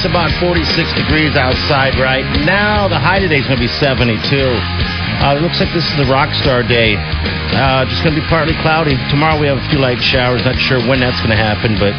[0.00, 0.64] It's about 46
[0.96, 2.88] degrees outside right now.
[2.88, 4.16] The high today is going to be 72.
[4.16, 6.96] Uh, it looks like this is the rock star day.
[6.96, 8.96] Uh, just going to be partly cloudy.
[9.12, 10.40] Tomorrow we have a few light showers.
[10.40, 11.92] Not sure when that's going to happen, but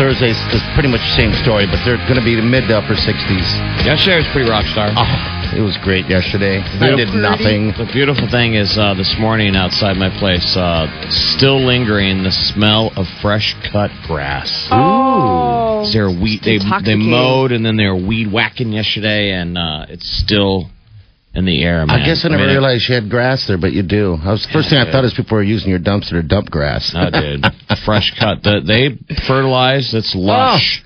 [0.00, 1.68] Thursday's is pretty much the same story.
[1.68, 3.48] But they're going to be the mid to upper 60s.
[3.84, 4.88] Yesterday was pretty rock star.
[4.96, 6.56] Oh, it was great yesterday.
[6.56, 7.76] I did nothing.
[7.76, 10.88] The beautiful thing is uh, this morning outside my place, uh,
[11.36, 14.48] still lingering the smell of fresh cut grass.
[14.72, 15.71] Oh.
[15.92, 16.40] They're weed.
[16.44, 20.70] They they mowed and then they were weed whacking yesterday, and uh, it's still
[21.34, 21.84] in the air.
[21.86, 21.90] Man.
[21.90, 24.16] I guess I never mean, realized you had grass there, but you do.
[24.22, 26.92] I was first thing I thought is people were using your dumpster to dump grass.
[26.94, 27.44] Oh, dude,
[27.84, 28.42] fresh cut.
[28.42, 29.94] The, they fertilize.
[29.94, 30.82] It's lush.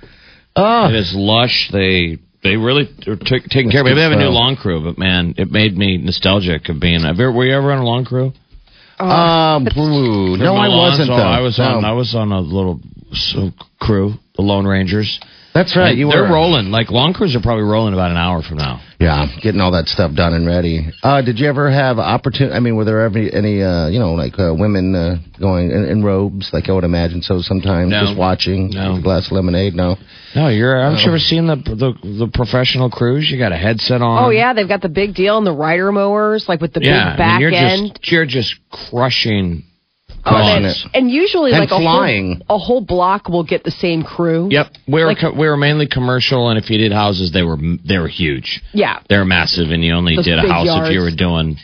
[0.55, 1.71] Oh, It is lush.
[1.73, 3.91] They they really are t- taking care of it.
[3.91, 4.35] Maybe they have a new smell.
[4.35, 7.03] lawn crew, but man, it made me nostalgic of being.
[7.03, 8.33] Have you, were you ever on a lawn crew?
[8.99, 9.65] um.
[10.39, 11.09] No, I lawn, wasn't.
[11.09, 11.23] so though.
[11.23, 11.85] I was on.
[11.85, 12.81] I was on a little
[13.13, 13.51] so,
[13.81, 15.19] crew, the Lone Rangers.
[15.55, 15.91] That's right.
[15.93, 16.67] And You they're were rolling.
[16.71, 18.83] Like Long crews are probably rolling about an hour from now.
[19.01, 20.87] Yeah, getting all that stuff done and ready.
[21.03, 22.55] Uh, did you ever have opportunity?
[22.55, 25.85] I mean, were there ever any, uh, you know, like uh, women uh, going in,
[25.87, 26.51] in robes?
[26.53, 27.41] Like I would imagine so.
[27.41, 28.01] Sometimes No.
[28.05, 28.91] just watching No.
[28.93, 29.75] with a glass of lemonade.
[29.75, 29.97] No.
[30.35, 30.79] No, you're.
[30.79, 31.93] Haven't you ever seen the, the
[32.27, 33.31] the professional crews?
[33.31, 34.25] You got a headset on.
[34.27, 37.13] Oh yeah, they've got the big deal and the rider mowers, like with the yeah.
[37.13, 37.91] big back I mean, you're end.
[37.95, 38.55] just you're just
[38.91, 39.65] crushing.
[40.29, 44.03] Oh, and, and usually And like a whole, a whole block will get the same
[44.03, 44.49] crew.
[44.51, 47.43] Yep, we were Like- co- we were mainly commercial, and if you did houses, they
[47.43, 48.61] were they were huge.
[48.73, 48.99] Yeah.
[49.09, 51.57] They're massive, and you only Those did a house if you were doing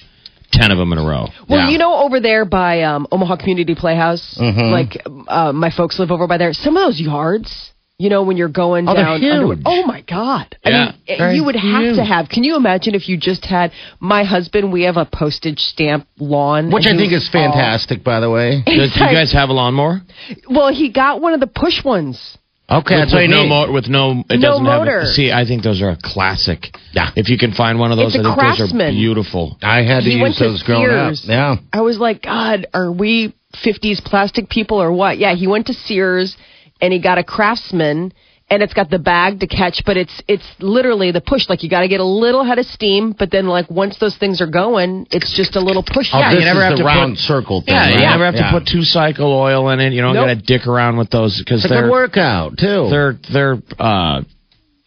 [0.52, 1.26] ten of them in a row.
[1.48, 1.70] Well, Yeah.
[1.70, 4.70] you know, over there by um, Omaha Community Playhouse, Mm-hmm.
[4.70, 6.52] like uh, my folks live over by there.
[6.52, 9.20] Some of those yards, you know, when you're going Oh, they're down.
[9.20, 9.32] huge.
[9.34, 10.56] under- oh my God!
[10.64, 11.96] I Yeah, mean, eh, very you would have huge.
[11.96, 12.28] to have.
[12.28, 13.70] Can you imagine if you just had
[14.00, 14.72] my husband?
[14.72, 18.62] We have a postage stamp lawn, Which I think is was fantastic, by the way.
[18.66, 20.02] Does, He's do you guys have a lawnmower?
[20.48, 22.38] all- well, he got one of the push ones.
[22.70, 23.48] Okay, with, that's what with you no need.
[23.50, 25.00] mo- with no it No doesn't motor.
[25.00, 25.08] have.
[25.08, 26.74] A, see, I think those are a classic.
[26.92, 27.10] Yeah.
[27.14, 29.58] If you can find one of those, It's a I think those are beautiful.
[29.62, 31.14] I had to He use went to those growing up.
[31.14, 31.24] Sears.
[31.28, 31.56] Yeah.
[31.72, 35.18] I was like, God, are we 50s plastic people or what?
[35.18, 36.34] Yeah, he went to Sears
[36.82, 38.12] and he got a Craftsman
[38.50, 41.48] and it's got the bag to catch, but it's it's literally the push.
[41.48, 44.16] Like you got to get a little head of steam, but then like once those
[44.18, 46.10] things are going, it's just a little push.
[46.12, 47.72] Oh, Yeah, this you never is have the to round put- circle thing.
[47.74, 47.94] Yeah, right?
[47.94, 48.50] you never have Yeah.
[48.50, 49.94] to put two cycle oil in it.
[49.94, 50.26] You don't Nope.
[50.26, 52.88] got to dick around with those because they're good workout too.
[52.90, 54.20] they're they're uh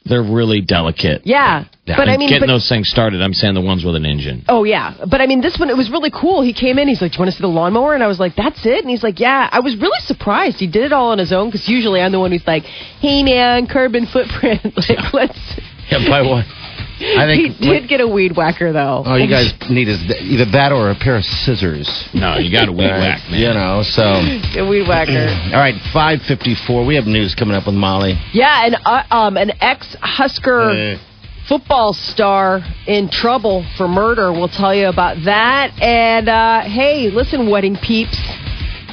[0.05, 1.21] they're really delicate.
[1.25, 1.97] Yeah, Yeah.
[1.97, 3.21] but I And mean, getting but, those things started.
[3.21, 4.45] I'm saying the ones with an engine.
[4.47, 6.41] oh yeah, but I mean, this one it was really cool.
[6.41, 8.19] He came in, he's like, "Do you want to see the lawnmower?" And I was
[8.19, 10.57] like, "That's it." And he's like, "Yeah." I was really surprised.
[10.59, 13.23] He did it all on his own because usually I'm the one who's like, "Hey
[13.23, 15.39] man, carbon footprint, like let's."
[15.91, 16.45] Yeah, by what?
[16.97, 17.59] I think he think.
[17.81, 19.03] did get a weed whacker though.
[19.05, 21.87] Oh, you guys need is either that or a pair of scissors.
[22.13, 22.99] No, you got to weed Right?
[22.99, 23.39] whack, man.
[23.41, 24.01] You know, so.
[24.61, 25.27] a weed whacker.
[25.53, 26.85] All right, 554.
[26.85, 28.13] We have news coming up with Molly.
[28.33, 30.97] Yeah, and uh, um, an ex Husker Uh,
[31.49, 34.31] football star in trouble for murder.
[34.31, 35.71] We'll tell you about that.
[35.81, 38.17] And uh, hey, listen, wedding peeps.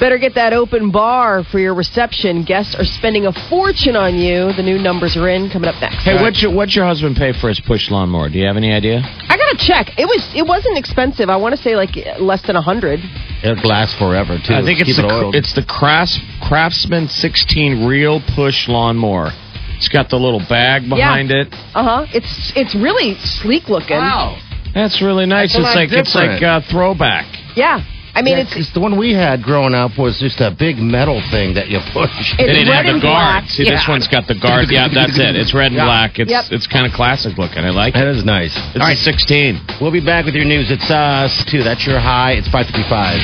[0.02, 2.42] Better get that open bar for your reception.
[2.42, 4.52] Guests are spending a fortune on you.
[4.52, 5.48] The new numbers are in.
[5.48, 6.02] Coming up next.
[6.02, 8.28] Hey, what's your what's your husband pay for his push lawnmower?
[8.28, 8.98] Do you have any idea?
[8.98, 9.96] I gotta check.
[9.96, 10.26] It was.
[10.34, 11.30] It wasn't expensive.
[11.30, 12.98] I want to say like less than a hundred.
[13.44, 14.54] it'll last forever, too.
[14.54, 15.34] I think it's Keep the it oiled.
[15.36, 19.30] it's the Crafts, Craftsman 16 reel push lawnmower.
[19.76, 21.46] It's got the little bag behind it.
[21.78, 22.06] Uh huh.
[22.10, 23.98] It's it's really sleek looking.
[23.98, 24.34] Wow.
[24.74, 25.52] That's really nice.
[25.52, 27.26] That's it's lot like it's like uh, throwback.
[27.54, 27.86] Yeah.
[28.14, 30.76] I mean, Yeah, it's 'cause the one we had growing up was just a big
[30.78, 32.10] metal thing that you push.
[32.12, 33.40] It's They didn't red have the and black.
[33.44, 33.50] guard.
[33.50, 34.70] See, this one's got the guard.
[34.70, 35.34] Yeah, that's it.
[35.34, 35.84] It's red and Yeah.
[35.86, 36.18] black.
[36.18, 36.44] It's Yep.
[36.50, 37.64] it's kind of classic looking.
[37.64, 38.16] I like That it.
[38.16, 38.54] is nice.
[38.54, 39.60] It's All right, a 16.
[39.80, 40.70] we'll be back with your news.
[40.70, 41.62] It's us too.
[41.62, 42.32] That's your high.
[42.32, 43.18] It's 555.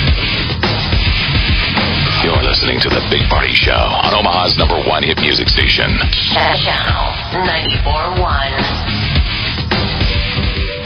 [2.25, 5.97] You're listening to The Big Party Show on Omaha's number one hit music station.
[6.33, 7.13] Channel
[7.47, 9.08] 94.1.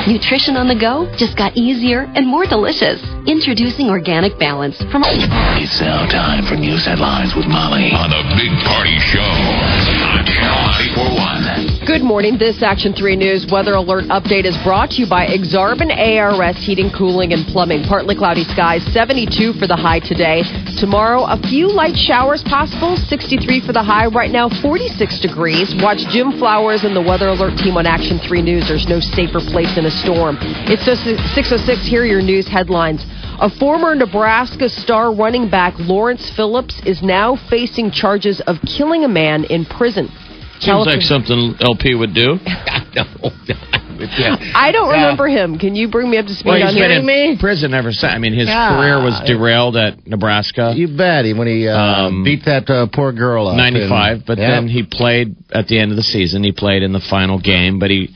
[0.02, 2.98] Nutrition on the go just got easier and more delicious.
[3.22, 8.50] Introducing Organic Balance from It's now time for news headlines with Molly on The Big
[8.66, 10.58] Party Show on Channel
[10.98, 11.86] 941.
[11.86, 12.34] Good morning.
[12.36, 16.90] This Action 3 News weather alert update is brought to you by Exarban ARS Heating,
[16.90, 17.84] Cooling, and Plumbing.
[17.84, 20.42] Partly cloudy skies, 72 for the high today.
[20.82, 24.06] Tomorrow, a few light showers possible, 63 for the high.
[24.06, 25.72] Right now, 46 degrees.
[25.78, 28.66] Watch Jim Flowers and the weather alert team on Action 3 News.
[28.66, 30.38] There's no safer place in a storm.
[30.66, 31.86] It's 606.
[31.86, 33.06] Here are your news headlines.
[33.38, 39.08] A former Nebraska star running back, Lawrence Phillips, is now facing charges of killing a
[39.08, 40.08] man in prison.
[40.58, 42.38] Seems like something LP would do.
[44.10, 45.58] I don't remember him.
[45.58, 47.08] Can you bring me up to speed Well, on he's been him?
[47.08, 48.12] in prison ever since.
[48.12, 48.76] I mean, his God.
[48.76, 50.72] career was derailed at Nebraska.
[50.74, 51.24] You bet.
[51.24, 51.76] He when he uh,
[52.06, 53.56] Um, beat that uh, poor girl up.
[53.56, 54.50] 95, and- but yeah.
[54.50, 56.42] then he played at the end of the season.
[56.42, 58.10] He played in the final game, but he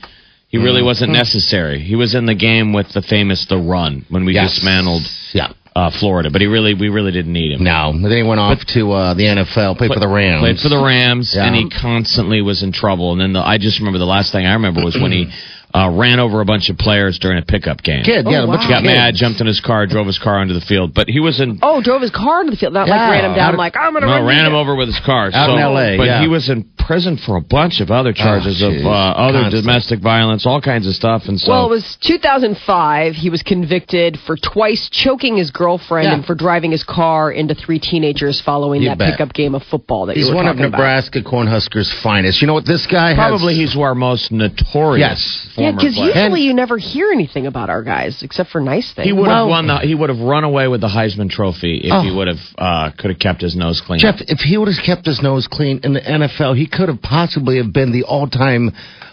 [0.49, 1.79] he really wasn't necessary.
[1.79, 4.55] He was in the game with the famous The Run when we Yes.
[4.55, 5.03] dismantled
[5.33, 5.49] Yeah.
[5.75, 7.63] uh, Florida, but he really we really didn't need him.
[7.65, 7.91] No.
[7.93, 10.39] But Then he went off to uh, the NFL, played for the Rams.
[10.39, 11.45] Played for the Rams, Yeah.
[11.45, 13.11] and he constantly was in trouble.
[13.11, 15.27] And then the, I just remember the last thing I remember was when he
[15.77, 18.03] uh, ran over a bunch of players during a pickup game.
[18.03, 18.63] Kid, yeah, Oh, a bunch wow.
[18.65, 18.93] of Got kids.
[18.97, 20.93] mad, jumped in his car, drove his car onto the field.
[20.93, 22.97] But he was in Oh, drove his car into the field, not Yeah.
[22.97, 24.87] like ran him down of- like I'm gonna no, run ran him down." over with
[24.87, 25.29] his car.
[25.33, 26.21] Out so, in LA, but yeah.
[26.21, 29.65] he was in prison for a bunch of other charges Oh, of uh, other Constant.
[29.65, 31.27] domestic violence, all kinds of stuff.
[31.27, 33.15] And so, Well, it was 2005.
[33.15, 36.13] He was convicted for twice choking his girlfriend Yeah.
[36.15, 39.11] and for driving his car into three teenagers following You that bet.
[39.11, 40.77] pickup game of football that He's you were one of talking about.
[40.77, 42.41] Nebraska Cornhuskers' finest.
[42.41, 43.15] You know what this guy has?
[43.17, 45.47] probably he's our most notorious Yes.
[45.67, 46.13] Yeah, because player.
[46.23, 49.05] usually you never hear anything about our guys except for nice things.
[49.05, 49.77] He would Well- have won the.
[49.79, 52.01] He would have run away with the Heisman Trophy if Oh.
[52.01, 53.99] he would have uh, could have kept his nose clean.
[53.99, 57.01] Jeff, if he would have kept his nose clean in the NFL, he could have
[57.01, 58.71] possibly have been the all-time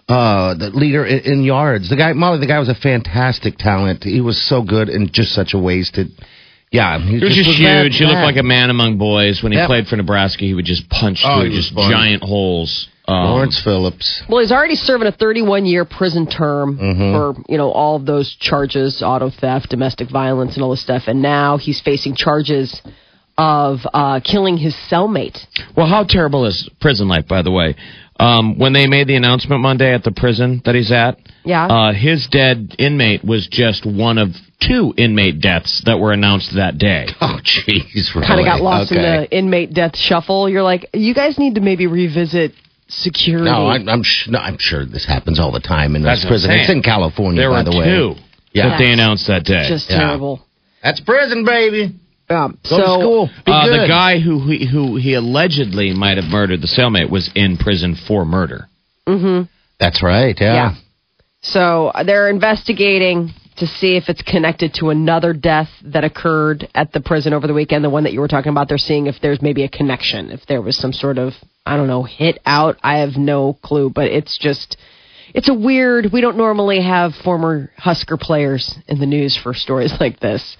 [0.08, 1.88] uh, the leader in, in yards.
[1.88, 4.04] The guy, Molly, the guy was a fantastic talent.
[4.04, 6.10] He was so good and just such a wasted.
[6.70, 7.96] Yeah, he was just bad- huge.
[7.96, 9.42] He looked like a man among boys.
[9.42, 9.66] When he Yep.
[9.68, 11.90] played for Nebraska, he would just punch Oh, through just fun.
[11.90, 12.88] giant holes.
[13.06, 14.22] Um, Lawrence Phillips.
[14.30, 17.12] Well, he's already serving a 31 year prison term Mm-hmm.
[17.12, 21.02] for, you know, all of those charges, auto theft, domestic violence, and all this stuff.
[21.06, 22.80] And now he's facing charges
[23.36, 25.38] of uh, killing his cellmate.
[25.76, 27.74] Well, how terrible is prison life, by the way?
[28.20, 31.66] Um, when they made the announcement Monday at the prison that he's at, Yeah.
[31.66, 34.28] uh, his dead inmate was just one of
[34.60, 37.08] two inmate deaths that were announced that day.
[37.20, 38.26] Oh, jeez, really?
[38.26, 40.48] Kind of got lost in the inmate death shuffle.
[40.48, 42.52] You're like, you guys need to maybe revisit
[42.88, 43.44] security.
[43.44, 46.24] No, I'm, I'm, sh- no, I'm sure this happens all the time in That's this
[46.24, 46.50] what prison.
[46.52, 47.84] It's in California, There by were the way.
[47.84, 48.14] two
[48.52, 48.68] Yeah.
[48.70, 49.66] that they announced that day.
[49.68, 49.98] just Yeah.
[49.98, 50.44] terrible.
[50.82, 51.94] That's prison, baby.
[52.28, 53.30] Um, Go so, to school.
[53.44, 57.30] Be Uh, the guy who he, who he allegedly might have murdered the cellmate was
[57.34, 58.68] in prison for murder.
[59.06, 59.42] Mm-hmm.
[59.78, 60.36] That's right.
[60.40, 60.54] Yeah.
[60.54, 60.74] Yeah.
[61.42, 66.92] So uh, they're investigating to see if it's connected to another death that occurred at
[66.92, 68.68] the prison over the weekend, the one that you were talking about.
[68.68, 71.34] They're seeing if there's maybe a connection, if there was some sort of,
[71.66, 72.76] I don't know, hit out.
[72.82, 74.76] I have no clue, but it's just,
[75.34, 79.92] it's a weird, we don't normally have former Husker players in the news for stories
[80.00, 80.56] like this.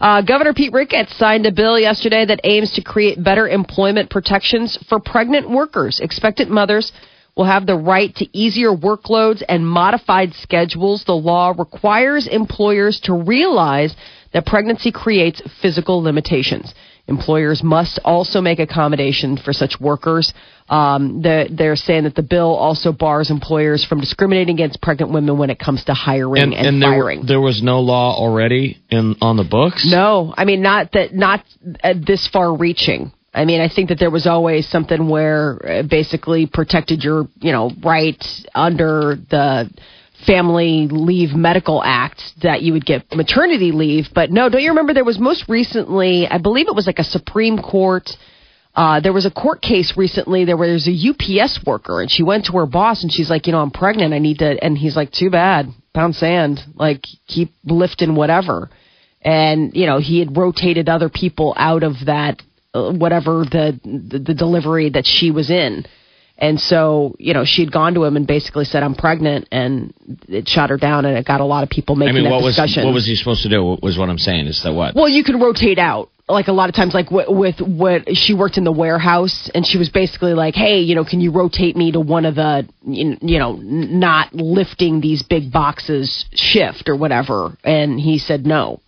[0.00, 4.78] Uh, Governor Pete Ricketts signed a bill yesterday that aims to create better employment protections
[4.88, 6.00] for pregnant workers.
[6.00, 6.92] Expectant mothers
[7.36, 11.04] will have the right to easier workloads and modified schedules.
[11.04, 13.94] The law requires employers to realize
[14.32, 16.74] that pregnancy creates physical limitations.
[17.08, 20.32] Employers must also make accommodation for such workers.
[20.68, 25.36] Um, the, they're saying that the bill also bars employers from discriminating against pregnant women
[25.36, 27.26] when it comes to hiring and, there, firing.
[27.26, 29.86] there was no law already in on the books.
[29.90, 31.44] No, I mean not that not
[31.82, 33.12] uh, this far reaching.
[33.34, 37.50] I mean, I think that there was always something where uh, basically protected your, you
[37.50, 38.22] know, right
[38.54, 39.70] under the
[40.26, 44.06] Family Leave Medical Act that you would get maternity leave.
[44.14, 47.04] But no, don't you remember there was most recently, I believe it was like a
[47.04, 48.08] Supreme Court.
[48.74, 52.46] Uh, there was a court case recently there was a UPS worker and she went
[52.46, 54.14] to her boss and she's like, you know, I'm pregnant.
[54.14, 58.70] I need to, and he's like, too bad, pound sand, like keep lifting whatever
[59.24, 62.42] and you know he had rotated other people out of that
[62.74, 65.84] uh, whatever the, the the delivery that she was in
[66.38, 69.92] and so you know she'd gone to him and basically said i'm pregnant and
[70.28, 72.30] it shot her down and it got a lot of people I making mean, that
[72.30, 72.84] what was discussion.
[72.84, 73.62] what was he supposed to do?
[73.82, 74.46] Was what I'm saying?
[74.46, 74.94] Is that what?
[74.94, 76.08] well you can rotate out.
[76.28, 79.66] Like a lot of times like with, with what she worked in the warehouse and
[79.66, 82.66] she was basically like hey you know can you rotate me to one of the
[82.86, 87.56] you know not lifting these big boxes shift or whatever?
[87.64, 88.80] And he said no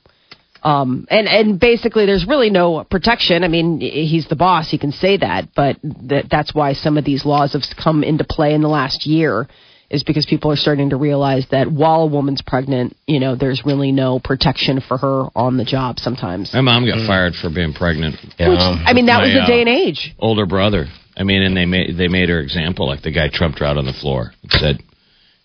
[0.65, 3.45] um, and and basically, there's really no protection.
[3.45, 7.05] I mean, he's the boss; he can say that, but that that's why some of
[7.05, 9.47] these laws have come into play in the last year,
[9.91, 13.63] is because people are starting to realize that while a woman's pregnant, you know, there's
[13.67, 16.53] really no protection for her on the job sometimes.
[16.55, 18.17] My mom got fired for being pregnant.
[18.39, 18.83] Yeah.
[18.87, 20.15] I mean, that was My, the uh, day and age.
[20.19, 20.87] Older brother.
[21.17, 22.89] I mean, and they made they made her example.
[22.89, 24.33] Like the guy trumped her out on the floor.
[24.43, 24.79] And said,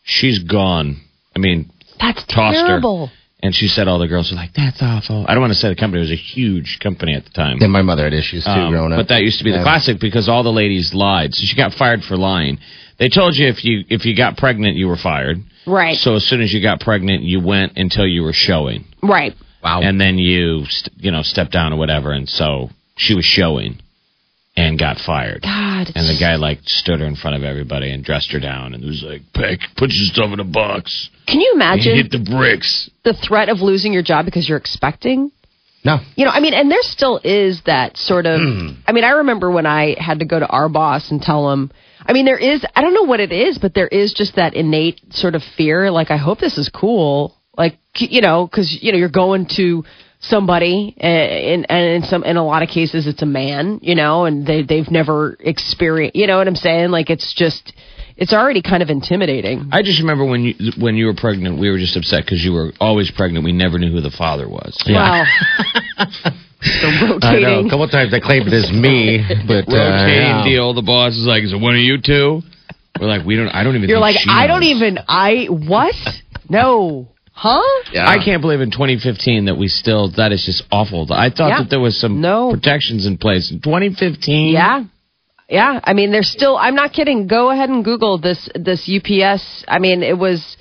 [0.04, 1.02] "She's gone."
[1.36, 3.08] I mean, That's tossed terrible.
[3.08, 3.14] her.
[3.42, 5.70] And she said all the girls were like, "That's awful." I don't want to say
[5.70, 7.58] the company it was a huge company at the time.
[7.62, 8.98] And my mother had issues too Um, growing up.
[9.00, 9.64] But that used to be the Yeah.
[9.64, 11.34] classic because all the ladies lied.
[11.34, 12.58] So she got fired for lying.
[12.98, 15.42] They told you if you if you got pregnant, you were fired.
[15.66, 15.98] Right.
[15.98, 19.34] So as soon as you got pregnant, you went until you were showing, Right.
[19.64, 19.82] Wow.
[19.82, 22.12] and then you st- you know stepped down or whatever.
[22.12, 23.78] And so she was showing,
[24.60, 25.42] and got fired.
[25.42, 25.92] God.
[25.96, 28.84] And the guy like stood her in front of everybody and dressed her down and
[28.84, 32.20] was like, "Pick, put your stuff in a box, Can you and imagine hit the
[32.20, 35.32] bricks." the threat of losing your job because you're expecting?
[35.86, 36.00] no.
[36.16, 38.42] You know, I mean, and there still is that sort of.
[38.42, 38.82] Hmm.
[38.86, 41.72] I mean, I remember when I had to go to our boss and tell him.
[42.06, 42.66] I mean, there is.
[42.76, 45.90] I don't know what it is, but there is just that innate sort of fear.
[45.90, 47.36] Like, I hope this is cool.
[47.58, 49.84] Like, you know, because you know you're going to
[50.20, 53.80] somebody, and and in some in a lot of cases it's a man.
[53.82, 56.16] You know, and they they've never experienced.
[56.16, 56.90] You know what I'm saying?
[56.90, 57.74] Like, it's just.
[58.22, 59.70] It's already kind of intimidating.
[59.72, 62.52] I just remember when you when you were pregnant, we were just upset because you
[62.52, 63.46] were always pregnant.
[63.46, 64.78] We never knew who the father was.
[64.86, 65.24] Wow.
[65.96, 67.14] the I know.
[67.14, 67.68] rotating.
[67.68, 70.44] A couple times they claimed it as me, but uh, rotating yeah.
[70.44, 70.74] deal.
[70.74, 72.42] The boss is like, "Is it one of you two?
[73.00, 73.48] We're like, "We don't.
[73.48, 75.00] I don't even." You're think like, she I don't even.
[75.08, 75.96] I what?
[76.50, 77.08] No.
[77.42, 77.62] Huh?
[77.94, 78.06] Yeah.
[78.10, 80.10] I can't believe in 2015 that we still.
[80.18, 81.08] That is just awful.
[81.12, 81.60] I thought Yeah.
[81.60, 82.52] that there was some No.
[82.52, 84.54] protections in place in 2015.
[84.54, 84.84] Yeah.
[85.50, 86.58] Yeah, I mean, there's still.
[86.58, 87.26] I'm not kidding.
[87.28, 88.50] Go ahead and Google this.
[88.56, 89.64] This UPS.
[89.68, 90.58] I mean, it was,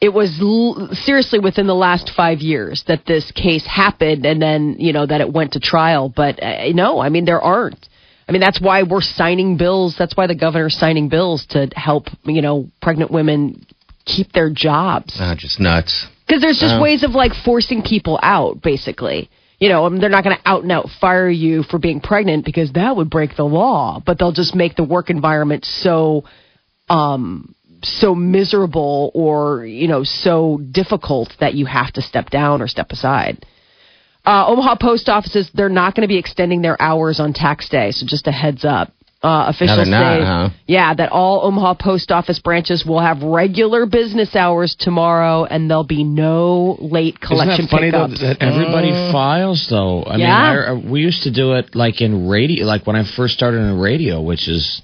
[0.00, 4.76] it was l- seriously within the last five years that this case happened, and then
[4.80, 6.08] you know that it went to trial.
[6.08, 7.88] But uh, no, I mean there aren't.
[8.28, 9.94] I mean that's why we're signing bills.
[9.96, 13.64] That's why the governor's signing bills to help you know pregnant women
[14.06, 15.14] keep their jobs.
[15.20, 16.06] Ah, just nuts.
[16.26, 16.82] Because there's just Oh.
[16.82, 19.28] ways of like forcing people out, basically.
[19.58, 22.00] You know, I mean, they're not going to out and out fire you for being
[22.00, 24.02] pregnant because that would break the law.
[24.04, 26.24] But they'll just make the work environment so,
[26.88, 32.68] um, so miserable or you know so difficult that you have to step down or
[32.68, 33.44] step aside.
[34.24, 37.90] Uh, Omaha post offices they're not going to be extending their hours on tax day,
[37.90, 38.92] so just a heads up.
[39.22, 40.48] Uh, officials they're not, say, huh?
[40.66, 45.84] yeah, that all Omaha post office branches will have regular business hours tomorrow, and there'll
[45.84, 50.02] be no late collection Isn't that funny though that everybody files though?
[50.02, 50.26] I Yeah.
[50.72, 53.58] mean, I, we used to do it like in radio, like when I first started
[53.58, 54.82] in radio, which is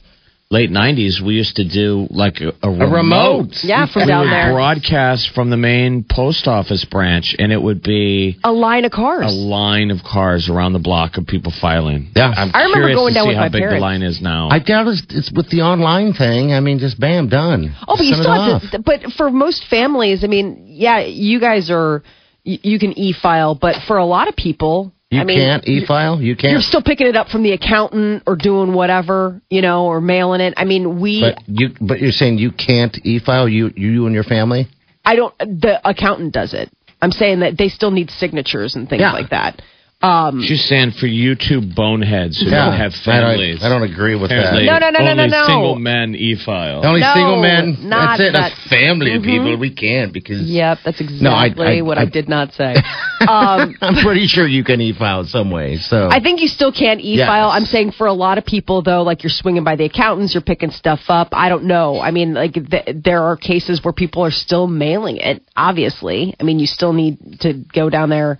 [0.50, 1.20] late '90s.
[1.24, 2.92] We used to do like a, a remote.
[2.92, 3.48] remote.
[3.62, 7.60] yeah, from we down would there, broadcast from the main post office branch, and it
[7.60, 9.26] would be a line of cars.
[9.26, 12.10] a line of cars around the block of people filing.
[12.16, 12.32] Yeah.
[12.34, 13.76] I'm I remember curious going to down see with how my big parents.
[13.76, 14.48] the line is now.
[14.50, 16.52] I doubt it's, it's with the online thing.
[16.52, 17.74] I mean, just bam, done.
[17.86, 18.62] Oh, but you Send it still off.
[18.62, 18.78] have to.
[18.80, 22.02] But for most families, I mean, yeah, you guys are.
[22.44, 26.20] You, you can e-file, but for a lot of people, You I mean, can't e-file.
[26.20, 26.52] You can't.
[26.52, 30.42] You're still picking it up from the accountant or doing whatever, you know, or mailing
[30.42, 30.52] it.
[30.58, 31.22] I mean, we.
[31.22, 33.48] But you, but you're saying you can't e-file.
[33.48, 34.68] You, you and your family.
[35.06, 35.36] I don't.
[35.38, 36.70] The accountant does it.
[37.00, 39.12] I'm saying that they still need signatures and things Yeah.
[39.12, 39.62] like that.
[40.00, 42.66] Um, She's saying for you two boneheads who Yeah.
[42.66, 43.64] don't have I don't- families.
[43.64, 44.80] I don't agree with Apparently that.
[44.80, 45.46] No, no, no, no, only no, no.
[45.46, 46.86] Single men e-file.
[46.86, 47.78] Only No, single men.
[47.82, 48.32] not That's it.
[48.34, 49.24] that- That's family Mhm.
[49.24, 49.56] people.
[49.56, 50.42] We can't because.
[50.42, 52.76] Yep, that's No, I- exactly I- what I, I- did not say.
[53.28, 55.78] um, I'm pretty sure you can e-file some way.
[55.78, 57.48] So I think you still can e-file.
[57.48, 57.56] Yes.
[57.56, 60.42] I'm saying for a lot of people though, like you're swinging by the accountants, you're
[60.42, 61.30] picking stuff up.
[61.32, 62.00] I don't know.
[62.00, 65.42] I mean, like th- there are cases where people are still mailing it.
[65.56, 68.38] Obviously, I mean, you still need to go down there.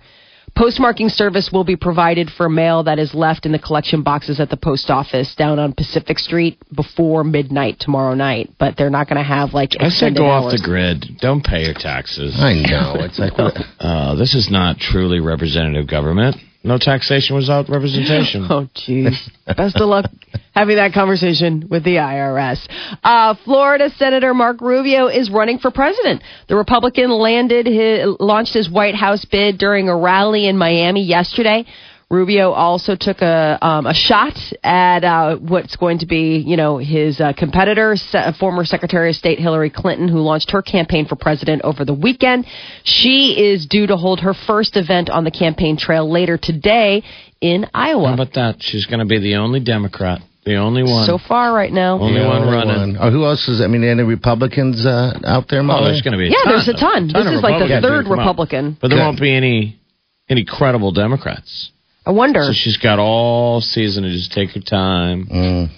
[0.57, 4.49] Postmarking service will be provided for mail that is left in the collection boxes at
[4.49, 8.51] the post office down on Pacific Street before midnight tomorrow night.
[8.59, 11.05] But they're not going to have like I said extended go off the grid.
[11.19, 12.35] Don't pay your taxes.
[12.37, 13.33] I know it's like
[13.79, 16.35] Uh, this is not truly representative government.
[16.63, 18.45] No taxation without representation.
[18.49, 19.15] Oh, jeez.
[19.45, 20.05] Best of luck
[20.53, 22.59] having that conversation with the IRS.
[23.03, 26.21] Uh, Florida Senator Marco Rubio is running for president.
[26.47, 31.65] The Republican landed his, launched his White House bid during a rally in Miami yesterday.
[32.11, 36.79] Rubio also took a um, a shot at uh, what's going to be, you know,
[36.79, 41.15] his uh, competitor, se- former Secretary of State Hillary Clinton, who launched her campaign for
[41.15, 42.47] president over the weekend.
[42.83, 47.03] She is due to hold her first event on the campaign trail later today
[47.41, 48.07] in Iowa.
[48.07, 48.55] How about that?
[48.59, 51.05] She's going to be the only Democrat, the only one.
[51.05, 51.99] So far, right now.
[51.99, 52.95] Only the one only running.
[52.95, 52.97] one.
[52.99, 53.61] Oh, who else is?
[53.61, 55.61] I mean, any Republicans uh, out there?
[55.61, 57.07] Oh, there's going to be a Yeah, ton, there's a ton.
[57.13, 58.23] This of is like the Republicans third who come out.
[58.23, 58.77] Republican.
[58.81, 59.03] But there Good.
[59.05, 59.79] won't be any
[60.27, 61.69] any credible Democrats.
[62.09, 62.41] I wonder.
[62.43, 65.69] So she's got all season to just take her time, Mhm.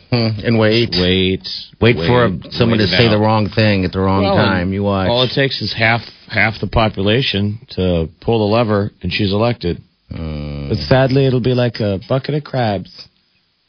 [0.46, 1.46] And wait, wait,
[1.82, 3.12] wait for someone wait to say out.
[3.12, 4.72] the wrong thing at the wrong Well, time.
[4.72, 5.10] You watch.
[5.10, 9.82] All it takes is half half the population to pull the lever, and she's elected.
[10.10, 10.70] Mm.
[10.70, 13.08] But sadly, it'll be like a bucket of crabs.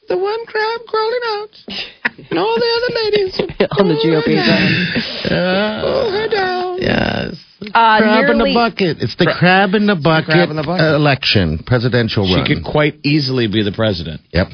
[0.08, 1.50] The one crab crawling out,
[2.30, 3.40] and all the other ladies
[3.78, 5.32] on the GOP side.
[5.32, 6.78] Uh, pull her down.
[6.80, 7.34] yes.
[7.74, 8.98] Uh, crab in the bucket.
[9.00, 10.84] It's the crab in the bucket, crab in the bucket.
[10.86, 12.46] uh, election, presidential She run.
[12.46, 14.20] could quite easily be the president.
[14.32, 14.48] Yep.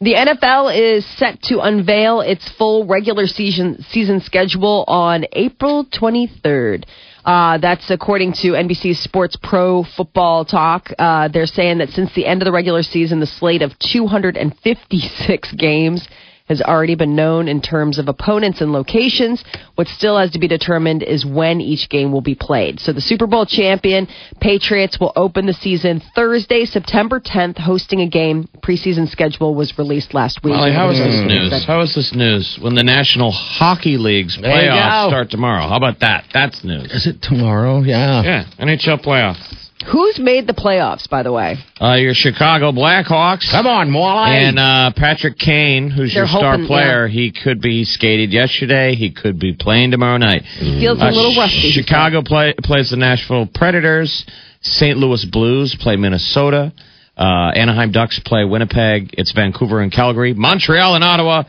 [0.00, 6.84] The NFL is set to unveil its full regular season season schedule on April 23rd.
[7.24, 10.90] Uh, that's according to NBC Sports Pro Football Talk.
[10.98, 15.52] Uh, they're saying that since the end of the regular season, the slate of 256
[15.54, 16.06] games
[16.46, 19.42] has already been known in terms of opponents and locations.
[19.76, 22.80] What still has to be determined is when each game will be played.
[22.80, 24.06] So the Super Bowl champion
[24.40, 28.46] Patriots will open the season Thursday, September 10th, hosting a game.
[28.62, 30.52] Preseason schedule was released last week.
[30.54, 31.26] Molly, how is this Mm.
[31.28, 31.64] news?
[31.64, 32.58] How is this news?
[32.60, 35.66] When the National Hockey League's playoffs start tomorrow.
[35.66, 36.24] How about that?
[36.34, 36.92] That's news.
[36.92, 37.80] Is it tomorrow?
[37.80, 38.22] Yeah.
[38.22, 39.63] Yeah, NHL playoffs.
[39.90, 41.56] Who's made the playoffs, by the way?
[41.80, 43.50] Uh, your Chicago Blackhawks.
[43.50, 44.30] Come on, Wally.
[44.36, 48.32] And uh, Patrick Kane, who's They're your star hoping, player, he could be he skated
[48.32, 48.94] yesterday.
[48.94, 50.42] He could be playing tomorrow night.
[50.42, 51.70] He feels a Uh, little rusty.
[51.70, 54.24] Chicago play, plays the Nashville Predators.
[54.62, 54.96] St.
[54.96, 56.72] Louis Blues play Minnesota.
[57.16, 59.10] Uh, Anaheim Ducks play Winnipeg.
[59.18, 60.32] It's Vancouver and Calgary.
[60.34, 61.44] Montreal and Ottawa.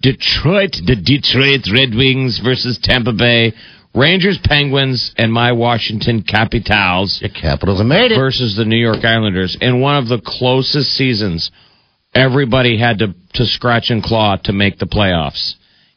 [0.00, 3.52] Detroit, the Detroit Red Wings versus Tampa Bay.
[3.94, 8.16] Rangers, Penguins, and my Washington Capitals the Capitals have made it.
[8.16, 11.50] versus the New York Islanders in one of the closest seasons.
[12.14, 15.54] Everybody had to, to scratch and claw to make the playoffs.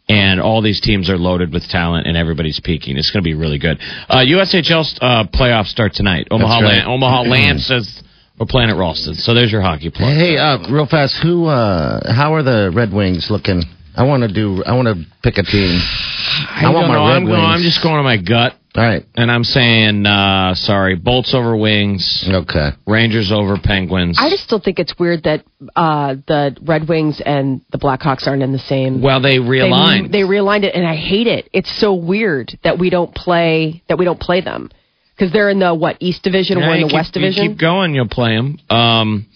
[0.10, 2.98] And all these teams are loaded with talent, and everybody's peaking.
[2.98, 3.78] It's going to be really good.
[4.10, 6.28] Uh, USHL uh, playoffs start tonight.
[6.30, 6.64] Omaha, right.
[6.80, 8.04] Lan- Omaha Lancers
[8.40, 9.16] are playing at Ralston.
[9.16, 10.14] So there's your hockey play.
[10.14, 11.46] Hey, uh, real fast, who?
[11.46, 13.64] Uh, how are the Red Wings looking?
[13.96, 14.64] I want to do.
[14.64, 15.80] I want to pick a team.
[15.80, 17.08] I, I want my know.
[17.08, 19.06] Red I'm, going, I'm just going to my gut, All right.
[19.16, 22.70] and I'm saying, uh, sorry, Bolts over Wings, Okay.
[22.88, 24.18] Rangers over Penguins.
[24.20, 25.44] I just still think it's weird that
[25.76, 29.02] uh, the Red Wings and the Blackhawks aren't in the same.
[29.02, 30.12] well, they they, realigned.
[30.12, 31.50] they realigned it, and I hate it.
[31.54, 34.72] It's so weird that we don't play that we don't play them
[35.16, 37.44] because they're in the what East Division, Yeah, we're in the keep- West Division.
[37.44, 38.58] You keep going, you'll play them.
[38.72, 39.28] Um,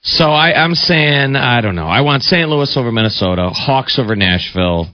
[0.00, 1.86] so I, I'm saying, I don't know.
[1.88, 2.48] I want St.
[2.48, 4.86] Louis over Minnesota, Hawks over Nashville,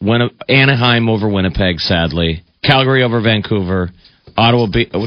[0.00, 3.90] Win- Anaheim over Winnipeg, sadly, Calgary over Vancouver,
[4.36, 4.66] Ottawa.
[4.72, 5.00] Be- oh,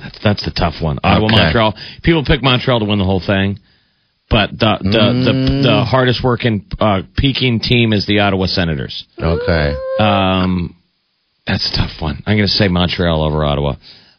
[0.00, 0.98] that's, that's the tough one.
[1.02, 1.36] Ottawa, Okay.
[1.36, 1.74] Montreal.
[2.02, 3.58] People pick Montreal to win the whole thing.
[4.30, 9.04] But the the, the, the hardest working uh, peaking team is the Ottawa Senators.
[9.18, 9.74] Okay.
[10.00, 10.74] Um,
[11.46, 12.22] that's a tough one.
[12.24, 13.74] I'm going to say Montreal over Ottawa.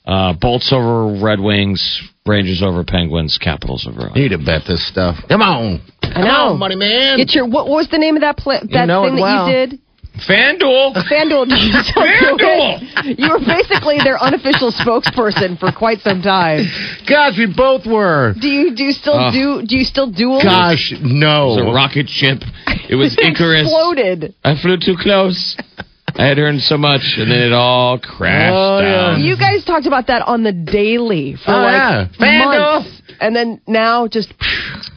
[0.05, 4.15] Uh, Bolts over Red Wings, Rangers over Penguins, Capitals over Ottawa.
[4.15, 5.15] Need to bet this stuff.
[5.29, 5.81] Come on.
[6.03, 6.55] I know.
[6.57, 7.17] money man.
[7.17, 9.21] Get your what, what was the name of that pla- that know thing it that
[9.21, 9.47] well.
[9.49, 9.79] you did?
[10.27, 10.93] FanDuel.
[11.09, 11.47] FanDuel.
[11.49, 13.17] you still FanDuel!
[13.17, 16.65] You were basically their unofficial spokesperson for quite some time.
[17.09, 18.35] Gosh, we both were.
[18.39, 19.31] Do you do you still Oh.
[19.31, 20.39] do do you still duel?
[20.43, 21.73] Gosh, It was a no.
[21.73, 22.43] rocket ship.
[22.89, 23.61] It was Icarus.
[23.63, 24.35] exploded.
[24.43, 25.57] I flew too close.
[26.15, 29.17] I had earned so much, and then it all crashed Oh, yeah.
[29.17, 32.45] You guys talked about that on the daily for Oh, like yeah.
[32.45, 34.31] Months, and then now just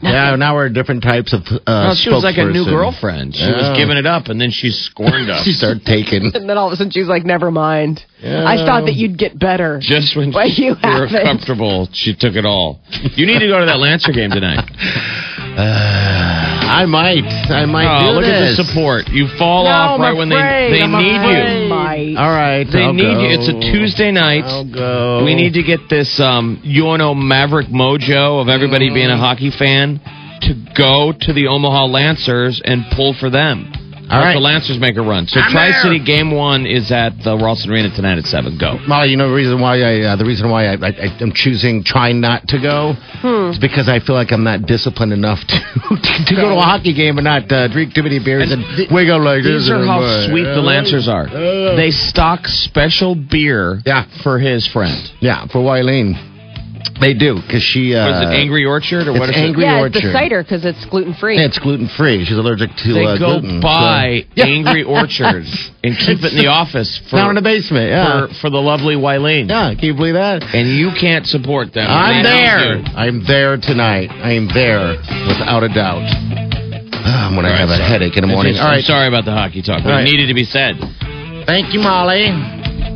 [0.01, 1.41] Yeah, now we're different types of.
[1.47, 3.35] Uh, Well, she was like a new girlfriend.
[3.35, 5.43] She was giving it up, and then she scorned us.
[5.43, 6.31] She started taking.
[6.35, 8.03] and then all of a sudden she's like, "Never mind.
[8.23, 12.35] I thought that you'd get better." Just when But you we were comfortable, she took
[12.35, 12.79] it all.
[13.15, 14.63] You need to go to that Lancer game tonight.
[16.77, 17.23] I might.
[17.25, 19.07] I might Oh, do look at the support.
[19.09, 21.63] You fall No, off I'm right when they they I'm need afraid.
[21.63, 21.69] you.
[21.69, 22.15] Might.
[22.17, 22.65] All right.
[22.71, 23.21] They I'll need go.
[23.21, 23.29] you.
[23.33, 24.43] It's a Tuesday night.
[24.45, 25.23] I'll go.
[25.25, 29.99] We need to get this um, UNO Maverick mojo of everybody being a hockey fan
[30.41, 33.71] to go to the Omaha Lancers and pull for them.
[34.09, 34.33] All Let right.
[34.35, 35.27] the Lancers make a run.
[35.27, 35.71] So I'm Tri.
[35.83, 38.57] City game one is at the Ralston Arena tonight at seven.
[38.57, 38.79] Go.
[38.87, 41.33] Molly, you know the reason why I uh, the reason why I, I, I am
[41.35, 43.36] choosing trying not to go Hmm.
[43.51, 45.57] Is because I feel like I'm not disciplined enough to
[46.27, 48.87] to, go to a hockey game and not uh, drink too many beers and, the-
[48.91, 49.63] wiggle like this.
[49.63, 51.27] These are how sweet the Lancers are.
[51.27, 54.05] Uh, They stock special beer Yeah.
[54.23, 54.97] for his friend.
[55.19, 56.15] yeah, for Wileen,
[56.99, 59.67] they do because she uh, Was it Angry Orchard or it's what is Angry it?
[59.67, 59.95] yeah, Orchard.
[59.97, 61.37] it's the cider because it's gluten free.
[61.37, 62.25] Yeah, it's gluten free.
[62.25, 63.61] She's allergic to They uh, go gluten.
[63.61, 65.45] buy so- Angry Orchard
[65.83, 67.89] and keep it in the office for, down in the basement.
[67.89, 69.49] Yeah, for, for the lovely Wileen.
[69.49, 69.73] yeah.
[69.75, 70.41] Can you believe that?
[70.43, 71.85] And you can't support them.
[71.89, 72.81] I'm there.
[72.97, 74.09] I'm there tonight.
[74.09, 74.97] I am there
[75.29, 76.01] without a doubt.
[77.09, 77.89] Ah, when I have a sorry.
[77.89, 78.53] headache in the morning.
[78.53, 80.01] just- All I'm sorry about the hockey talk, but All right.
[80.01, 80.75] it needed to be said.
[81.45, 82.27] Thank you, Molly.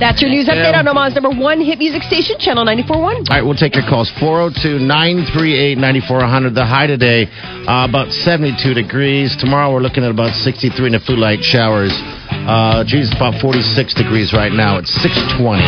[0.01, 2.89] That's your news update on Omaha's number one hit music station, Channel 94.1.
[2.89, 4.09] All right, we'll take your calls.
[4.17, 6.55] 402 938 9400.
[6.55, 7.29] The high today,
[7.69, 9.37] uh, about 72 degrees.
[9.37, 11.93] Tomorrow, we're looking at about 63 in the flu light showers.
[11.93, 14.79] Uh, geez, it's about 46 degrees right now.
[14.81, 15.61] It's 620.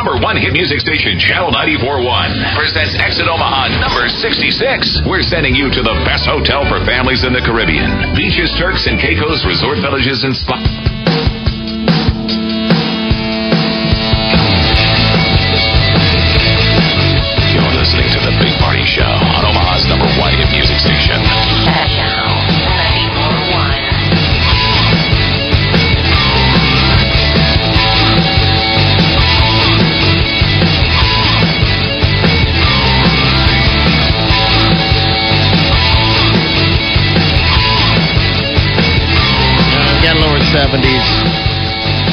[0.00, 5.02] one hit music station, Channel 94.1, presents Exit Omaha number 66.
[5.04, 8.14] We're sending you to the best hotel for families in the Caribbean.
[8.16, 10.81] Beaches, Turks, and Caicos Resort Villages and Spa.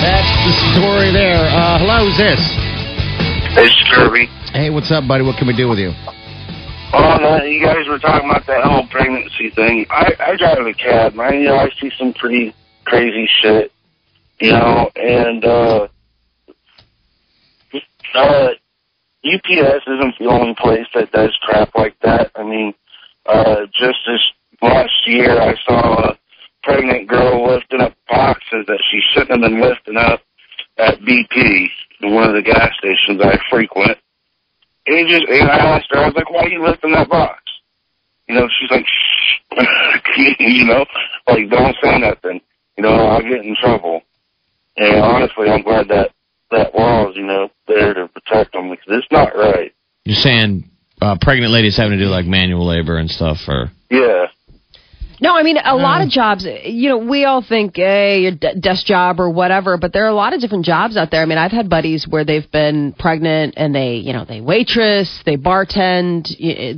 [0.02, 1.46] That's the story there.
[1.50, 2.40] Uh, hello, who's this?
[3.58, 4.28] It's Kirby.
[4.54, 5.24] Hey, what's up, buddy?
[5.24, 5.92] What can we do with you?
[6.94, 9.86] Oh, no, you guys were talking about that whole pregnancy thing.
[9.90, 11.34] I, I drive a cab, man.
[11.36, 13.72] You know, I see some pretty crazy shit,
[14.40, 15.88] you know, and, uh,
[18.16, 18.50] uh,
[19.24, 22.32] UPS isn't the only place that does crap like that.
[22.36, 22.74] I mean,
[23.26, 24.22] uh, just this
[24.62, 26.18] last year, I saw a
[26.64, 30.22] pregnant girl lifting up boxes that she shouldn't have been lifting up
[30.78, 31.68] at BP,
[32.02, 33.98] one of the gas stations I frequent.
[34.88, 37.44] And just, and I asked her, I was like, why are you lifting that box?
[38.28, 40.86] You know, she's like, shh, you know,
[41.28, 42.42] like, don't say nothing.
[42.78, 44.02] You know, I'll get in trouble.
[44.78, 46.12] And honestly, I'm glad that
[46.52, 49.74] that law is, you know, there to protect them because it's not right.
[50.06, 50.70] You're saying
[51.02, 54.28] uh, pregnant ladies having to do like manual labor and stuff, or Yeah.
[55.22, 56.12] No, I mean a lot of mm.
[56.12, 56.46] jobs.
[56.46, 60.10] You know, we all think, hey, your de- desk job or whatever, but there are
[60.10, 61.22] a lot of different jobs out there.
[61.22, 65.22] I mean, I've had buddies where they've been pregnant and they, you know, they waitress,
[65.26, 66.28] they bartend,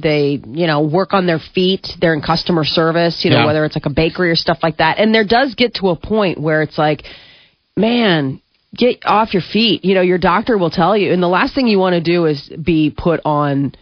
[0.01, 1.87] they, you know, work on their feet.
[1.99, 3.23] They're in customer service.
[3.23, 3.45] You know, Yeah.
[3.45, 4.97] whether it's like a bakery or stuff like that.
[4.97, 7.03] And there does get to a point where it's like,
[7.77, 8.41] man.
[8.73, 9.83] Get off your feet.
[9.83, 11.11] You know, your doctor will tell you.
[11.11, 13.75] And the last thing you want to do is be put on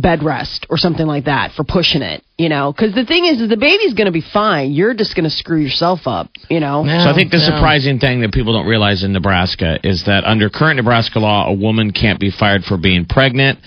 [0.00, 2.72] bed rest or something like that for pushing it, you know?
[2.72, 4.72] Because the thing is, is the baby's going to be fine.
[4.72, 6.84] You're just going to screw yourself up, you know?
[6.84, 10.48] So I think the surprising thing that people don't realize in Nebraska is that under
[10.50, 13.58] current Nebraska law, a woman can't be fired for being pregnant,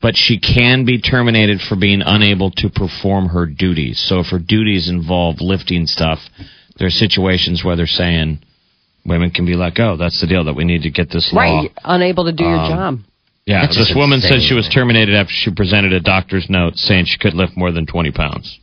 [0.00, 3.98] but she can be terminated for being unable to perform her duties.
[4.08, 6.20] So if her duties involve lifting stuff,
[6.78, 8.38] there are situations where they're saying
[9.04, 9.96] women can be let go.
[9.96, 11.40] That's the deal that we need to get this law.
[11.42, 11.62] Right.
[11.62, 12.98] You're unable to do your Um, job.
[13.50, 16.76] Yeah, That's this just woman said she was terminated after she presented a doctor's note
[16.76, 18.58] saying she could lift more than 20 pounds.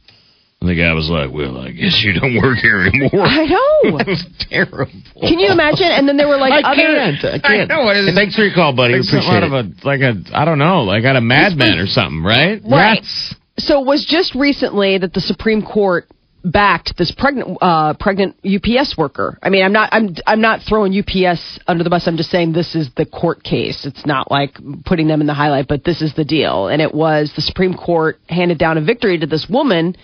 [0.61, 3.21] And the guy was like, well, I guess you don't work here anymore.
[3.27, 3.63] I know.
[3.99, 4.87] That was terrible.
[5.21, 5.85] Can you imagine?
[5.85, 6.75] And then there were like I other.
[6.81, 7.25] can't.
[7.25, 7.71] I can't.
[7.71, 8.93] I know, it is- Hey, thanks for your call, buddy.
[8.93, 9.75] We Like something appreciate out it.
[9.75, 12.59] of a like a I don't know, like out of Mad Men or something, right?
[12.65, 12.99] Right.
[13.03, 13.35] Yes.
[13.59, 16.07] So it was just recently that the Supreme Court
[16.51, 19.37] backed this pregnant uh, pregnant UPS worker.
[19.41, 22.07] I mean, I'm not I'm I'm not throwing UPS under the bus.
[22.07, 23.85] I'm just saying this is the court case.
[23.85, 26.67] It's not like putting them in the highlight, but this is the deal.
[26.67, 29.95] And it was the Supreme Court handed down a victory to this woman.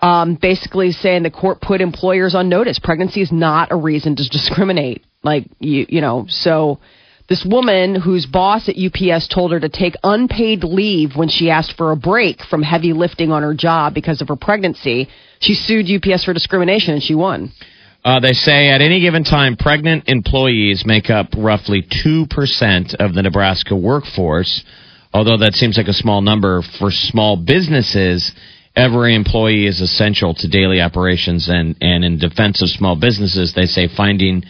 [0.00, 2.80] Um, basically saying the court put employers on notice.
[2.82, 5.04] Pregnancy is not a reason to discriminate.
[5.22, 6.26] Like you, you know.
[6.28, 6.80] So
[7.28, 11.76] this woman whose boss at UPS told her to take unpaid leave when she asked
[11.76, 15.08] for a break from heavy lifting on her job because of her pregnancy.
[15.40, 17.52] She sued UPS for discrimination and she won.
[18.04, 23.22] Uh, they say at any given time, pregnant employees make up roughly 2% of the
[23.22, 24.64] Nebraska workforce.
[25.14, 28.32] Although that seems like a small number for small businesses,
[28.74, 31.48] every employee is essential to daily operations.
[31.48, 34.42] And, and in defense of small businesses, they say finding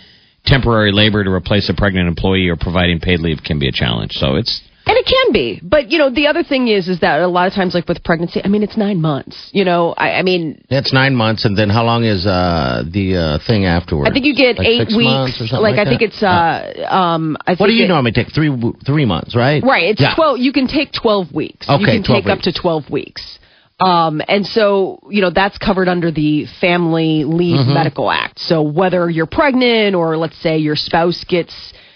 [0.44, 4.12] temporary labor to replace a pregnant employee or providing paid leave can be a challenge.
[4.12, 5.60] So it's And it can be.
[5.62, 8.02] But, you know, the other thing is, is that a lot of times, like with
[8.02, 9.36] pregnancy, I mean, it's nine months.
[9.52, 13.16] You know, I, I mean, That's nine months, and then how long is uh, the
[13.16, 14.10] uh, thing afterwards?
[14.10, 15.40] I think you get Like eight six months weeks.
[15.40, 15.90] or something Like, I that?
[15.90, 18.32] think it's, uh, um, I think What do you it- normally take?
[18.34, 18.50] Three
[18.84, 19.62] three months, right?
[19.62, 19.90] Right.
[19.90, 20.14] It's Yeah.
[20.16, 20.38] 12.
[20.40, 21.68] You can take 12 weeks.
[21.68, 23.38] you Okay, can 12 take up to 12 weeks.
[23.80, 27.74] Um, and so, you know, that's covered under the Family Leave Mm-hmm.
[27.74, 28.38] Medical Act.
[28.38, 31.54] So whether you're pregnant or let's say your spouse gets,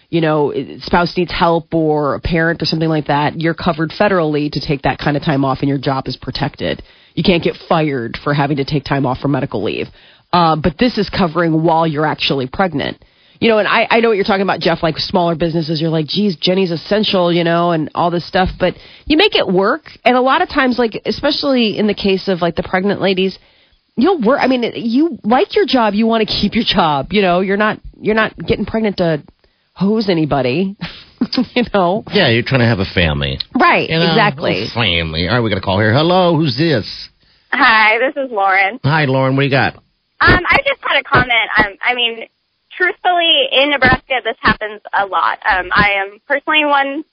[0.09, 4.51] you know, spouse needs help or a parent or something like that, you're covered federally
[4.51, 6.83] to take that kind of time off and your job is protected.
[7.15, 9.87] You can't get fired for having to take time off for medical leave.
[10.33, 13.03] Uh, but this is covering while you're actually pregnant.
[13.41, 15.81] You know, and I, I know what you're talking about, Jeff, like smaller businesses.
[15.81, 18.49] You're like, geez, Jenny's essential, you know, and all this stuff.
[18.59, 19.91] But you make it work.
[20.05, 23.39] And a lot of times, like, especially in the case of like the pregnant ladies,
[23.97, 24.39] you'll work.
[24.41, 25.95] I mean, you like your job.
[25.95, 27.13] You want to keep your job.
[27.13, 29.23] You know, you're not, you're not getting pregnant to
[29.77, 30.77] hose anybody,
[31.55, 32.03] you know?
[32.11, 33.39] Yeah, you're trying to have a family.
[33.55, 33.89] Right.
[33.91, 34.09] You know?
[34.09, 34.65] exactly.
[34.65, 35.29] A family.
[35.29, 35.93] All right, we got a call here.
[35.93, 37.11] Hello, who's this?
[37.53, 38.81] Hi, this is Lauren.
[38.85, 39.37] Hi, Lauren.
[39.37, 39.77] What do you got?
[40.19, 41.51] Um, I just had a comment.
[41.59, 42.27] Um, I mean,
[42.77, 45.39] truthfully, in Nebraska, this happens a lot.
[45.49, 47.05] Um, I am personally one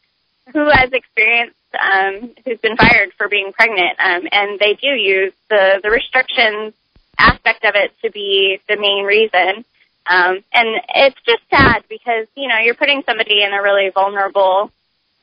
[0.51, 5.33] who has experienced um, who's been fired for being pregnant, um, and they do use
[5.49, 6.73] the the restrictions
[7.17, 9.65] aspect of it to be the main reason.
[10.05, 14.71] Um, and it's just sad because you know you're putting somebody in a really vulnerable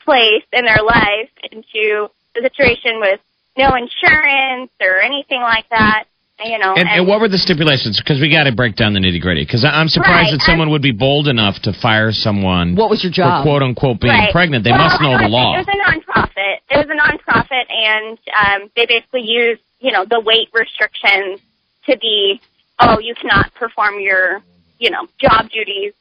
[0.05, 3.20] place in their life into a situation with
[3.57, 6.05] no insurance or anything like that.
[6.42, 8.00] You know, And, and what were the stipulations?
[8.00, 9.44] Because we got to break down the nitty gritty.
[9.44, 12.76] Because I'm surprised Right, that someone would be bold enough to fire someone.
[12.76, 13.42] What was your For job?
[13.44, 14.33] quote unquote being Right.
[14.33, 14.64] pregnant.
[14.64, 15.55] They Well, must know the law.
[15.59, 16.57] It was a nonprofit.
[16.70, 21.40] It was a nonprofit, and um, they basically used, you know, the weight restrictions
[21.87, 22.40] to be,
[22.79, 24.42] oh, you cannot perform your,
[24.79, 25.92] you know, job duties,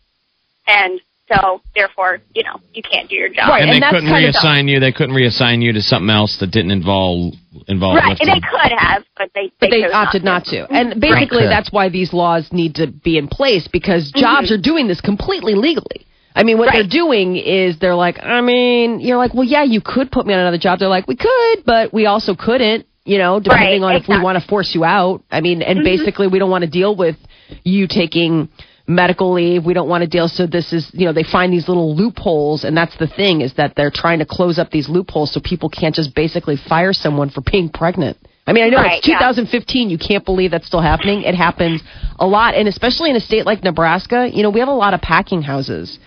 [0.68, 3.50] and so therefore, you know, you can't do your job.
[3.50, 4.80] Right, and, and they that's couldn't kind of reassign you.
[4.80, 7.34] They couldn't reassign you to something else that didn't involve
[7.68, 8.30] involve Right, lifting.
[8.30, 10.64] and they could have, but they But they opted not to.
[10.64, 10.76] Mm-hmm.
[10.76, 11.50] And basically, Okay.
[11.50, 14.20] that's why these laws need to be in place because mm-hmm.
[14.20, 16.06] jobs are doing this completely legally.
[16.36, 16.76] I mean, what Right.
[16.76, 20.34] they're doing is they're like, I mean, you're like, well, yeah, you could put me
[20.34, 20.80] on another job.
[20.80, 24.22] They're like, we could, but we also couldn't, you know, depending Right, on if we
[24.22, 25.24] want to force you out.
[25.32, 25.86] I mean, and mm-hmm.
[25.86, 27.18] basically, we don't want to deal with
[27.64, 28.50] you taking
[28.90, 29.64] medical leave.
[29.66, 30.28] We don't want to deal.
[30.28, 33.54] So this is, you know, they find these little loopholes, and that's the thing is
[33.54, 37.30] that they're trying to close up these loopholes so people can't just basically fire someone
[37.30, 38.18] for being pregnant.
[38.48, 39.20] I mean, I know Right, it's yeah.
[39.20, 39.92] 2015.
[39.92, 41.22] You can't believe that's still happening.
[41.22, 41.84] It happens
[42.18, 44.28] a lot, and especially in a state like Nebraska.
[44.34, 46.00] You know, we have a lot of packing houses.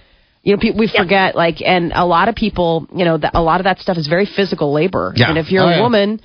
[0.42, 3.40] You know, pe- we forget like, and a lot of people, you know, that a
[3.42, 5.12] lot of that stuff is very physical labor.
[5.14, 5.28] Yeah.
[5.28, 5.80] And if you're Oh, a yeah.
[5.82, 6.20] woman,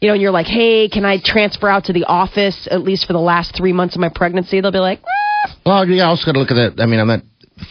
[0.00, 3.04] you know, and you're like, hey, can I transfer out to the office at least
[3.06, 4.62] for the last three months of my pregnancy?
[4.62, 5.27] They'll be like, "Eh."
[5.64, 6.82] Well, you also got to look at that.
[6.82, 7.22] I mean, I'm not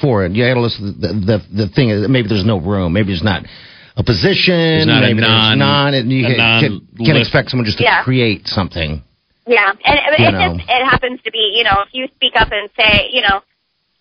[0.02, 0.32] for it.
[0.34, 0.94] You got to listen.
[0.94, 2.94] To the, the the thing is, maybe there's no room.
[2.94, 3.44] Maybe there's not
[3.96, 4.56] a position.
[4.56, 5.94] There's not a maybe there's non- non.
[5.94, 8.04] And you a can, can, can't expect someone just to Yeah.
[8.04, 9.04] create something.
[9.48, 12.52] Yeah, and it, it just it happens to be, you know, if you speak up
[12.52, 13.42] and say, you know,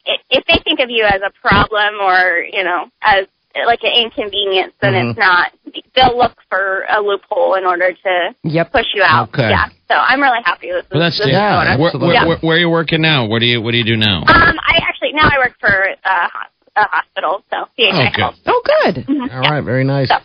[0.04, 3.26] if they think of you as a problem or you know as
[3.64, 5.10] like an inconvenience, then Mhm.
[5.10, 5.52] it's not.
[5.94, 8.72] They'll look for a loophole in order to Yep.
[8.72, 9.28] push you out.
[9.30, 9.48] Okay.
[9.50, 10.90] Yeah, so I'm really happy this is.
[10.90, 12.24] Well, that's this Yeah, going where, where, Yeah.
[12.26, 13.24] where, where are you working now?
[13.26, 14.18] What do you What do you do now?
[14.18, 14.26] Um,
[14.66, 15.68] I actually now I work for
[16.04, 16.28] a,
[16.76, 18.20] a hospital, so CHI Okay.
[18.20, 18.34] Health.
[18.46, 19.04] oh, good.
[19.32, 20.08] All right, very nice.
[20.08, 20.16] So,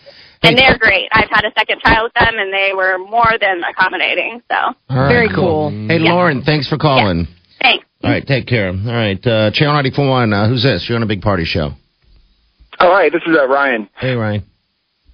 [0.44, 1.08] and they're great.
[1.12, 4.42] I've had a second child with them, and they were more than accommodating.
[4.52, 5.70] So All right, Very cool.
[5.70, 7.28] Hey, Lauren, thanks for calling.
[7.62, 7.86] thanks.
[8.04, 8.70] All right, take care.
[8.70, 10.34] All right, uh, Channel 941.
[10.34, 10.90] Uh, who's this?
[10.90, 11.74] You're on a big party show.
[12.84, 13.88] Oh, hi, this is uh, Ryan.
[13.96, 14.44] Hey, Ryan.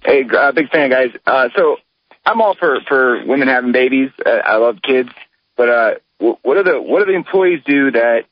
[0.02, 1.10] Hey, uh, big fan, guys.
[1.26, 1.76] Uh, so
[2.24, 4.08] I'm all for for women having babies.
[4.24, 5.10] Uh, I love kids,
[5.54, 8.24] but uh, wh- what do the what do the employees do that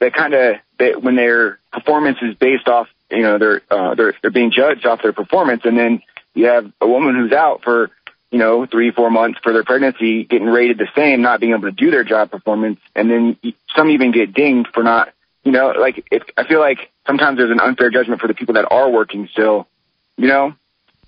[0.00, 4.12] that kind of that when their performance is based off, you know, they're uh, they're
[4.20, 6.02] they're being judged off their performance, and then
[6.34, 7.90] you have a woman who's out for
[8.30, 11.62] you know three four months for their pregnancy, getting rated the same, not being able
[11.62, 13.38] to do their job performance, and then
[13.74, 15.13] some even get dinged for not,
[15.44, 18.54] you know, like if I feel like sometimes there's an unfair judgment for the people
[18.54, 19.68] that are working still,
[20.16, 20.54] you know?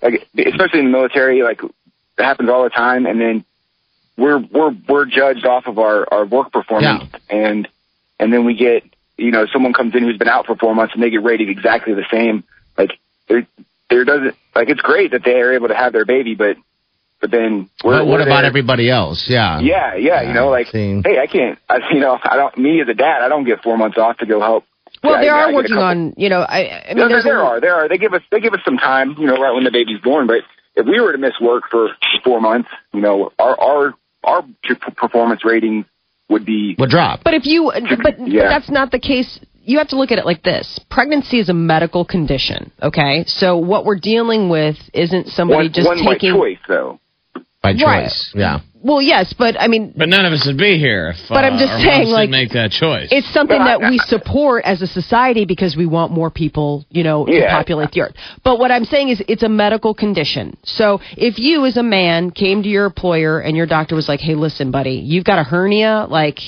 [0.01, 1.73] Like especially in the military, like it
[2.17, 3.45] happens all the time, and then
[4.15, 7.67] we're we're we're judged off of our our work performance, and
[8.19, 8.83] and then we get
[9.17, 11.49] you know someone comes in who's been out for four months and they get rated
[11.49, 12.43] exactly the same.
[12.77, 12.91] Like
[13.27, 13.47] there
[13.89, 16.57] there doesn't like it's great that they are able to have their baby, but
[17.21, 19.25] but then we're, But what we're about there- everybody else?
[19.29, 19.59] Yeah.
[19.59, 21.01] Yeah, yeah, you know, like see.
[21.03, 22.57] hey, I can't, I, you know, I don't.
[22.57, 24.65] Me as a dad, I don't get four months off to go help.
[25.03, 27.09] Well, Yeah, they I- I are working couple- on, you know, I, I mean, no,
[27.09, 27.89] there, there a- are, there are.
[27.89, 30.27] They give us, they give us some time, you know, right when the baby's born.
[30.27, 30.41] But
[30.75, 31.89] if we were to miss work for
[32.23, 34.43] four months, you know, our our our
[34.95, 35.85] performance rating
[36.29, 37.21] would be Would drop.
[37.23, 38.49] But if you, but, but Yeah.
[38.49, 39.39] that's not the case.
[39.63, 42.71] You have to look at it like this: pregnancy is a medical condition.
[42.81, 46.33] Okay, so what we're dealing with isn't somebody one, just one by taking.
[46.33, 46.99] choice, though.
[47.63, 48.03] By Right.
[48.05, 48.31] choice.
[48.35, 48.59] Yeah.
[48.83, 51.55] Well, yes, but I mean, But none of us would be here if But I'm
[51.55, 53.07] uh, just our saying, like, make that choice.
[53.11, 56.85] it's something No, I- that we support as a society because we want more people,
[56.91, 58.13] you know, to populate the earth.
[58.43, 60.55] But what I'm saying is, it's a medical condition.
[60.63, 64.21] So if you, as a man, came to your employer and your doctor was like,
[64.21, 66.39] "Hey, listen, buddy, you've got a hernia," like.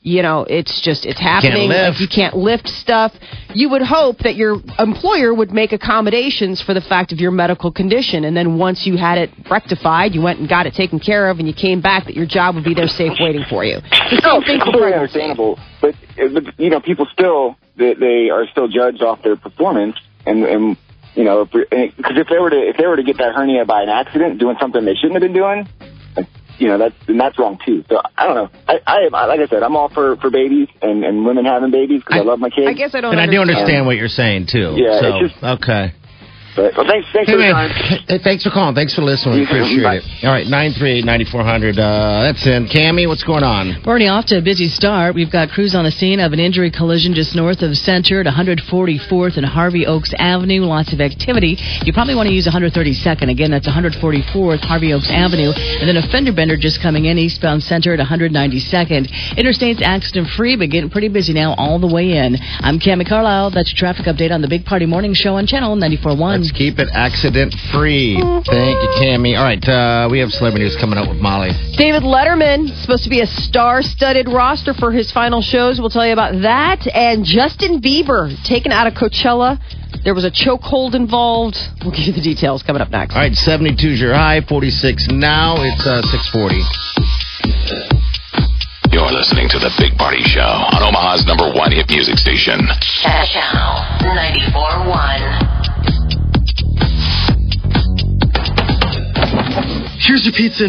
[0.00, 1.68] You know, it's just it's happening.
[1.68, 1.94] lift.
[1.94, 3.12] Like you can't lift stuff.
[3.52, 7.72] You would hope that your employer would make accommodations for the fact of your medical
[7.72, 11.28] condition, and then once you had it rectified, you went and got it taken care
[11.28, 13.78] of, and you came back, that your job would be there safe waiting for you.
[13.82, 15.20] It's the No, same thing for completely pregnancy.
[15.20, 15.58] understandable.
[15.80, 15.94] But,
[16.32, 20.76] but you know, people still they, they are still judged off their performance, and and
[21.16, 23.82] you know, because if they were to if they were to get that hernia by
[23.82, 25.66] an accident, doing something they shouldn't have been doing,
[26.58, 27.84] you know, that's and that's wrong too.
[27.88, 28.50] So I don't know.
[28.66, 32.00] I, I like I said, I'm all for for babies and and women having babies
[32.00, 32.66] because I, love my kids.
[32.68, 33.12] I guess I don't.
[33.12, 33.64] And I do understand.
[33.64, 34.74] understand what you're saying too.
[34.76, 35.92] Yeah, So, it's just- okay.
[36.58, 37.54] But well, thanks, thanks Hey, for the man.
[37.70, 37.98] time.
[38.08, 38.74] Hey, thanks for calling.
[38.74, 39.38] Thanks for listening.
[39.38, 39.54] You too.
[39.62, 40.02] Appreciate Bye.
[40.02, 40.26] it.
[40.26, 41.78] All right, 938-9400.
[41.78, 42.66] Uh, that's in.
[42.66, 43.80] Cammy, what's going on?
[43.84, 45.14] Bernie, off to a busy start.
[45.14, 48.26] We've got crews on the scene of an injury collision just north of Center at
[48.26, 50.62] 144th and Harvey Oaks Avenue.
[50.62, 51.56] Lots of activity.
[51.84, 53.30] You probably want to use 132nd.
[53.30, 55.52] Again, that's 144th Harvey Oaks Avenue.
[55.54, 59.36] And then a fender bender just coming in eastbound Center at 192nd.
[59.36, 62.36] Interstate's accident free, but getting pretty busy now all the way in.
[62.60, 63.50] I'm Cammy Carlisle.
[63.50, 66.47] That's your traffic update on the Big Party Morning Show on Channel 94.1.
[66.48, 68.16] Let's keep it accident free.
[68.16, 69.36] Thank you, Cammy.
[69.36, 71.50] All right, uh, we have celebrity news coming up with Molly.
[71.76, 75.78] David Letterman supposed to be a star-studded roster for his final shows.
[75.78, 76.88] We'll tell you about that.
[76.88, 79.60] And Justin Bieber taken out of Coachella.
[80.04, 81.58] There was a chokehold involved.
[81.84, 83.14] We'll give you the details coming up next.
[83.14, 85.56] All right, 72 is your high, 46 now.
[85.58, 86.64] It's uh, 640.
[88.90, 92.64] You're listening to The Big Party Show on Omaha's number one hit music station.
[93.04, 95.37] Channel 94.1.
[100.00, 100.68] Here's your pizza.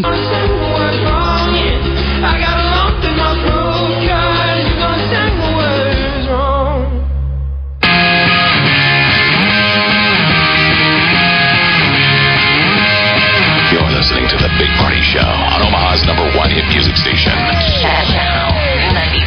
[13.70, 17.38] You're listening to The Big Party Show on Omaha's number one hit music station.
[17.78, 18.50] Channel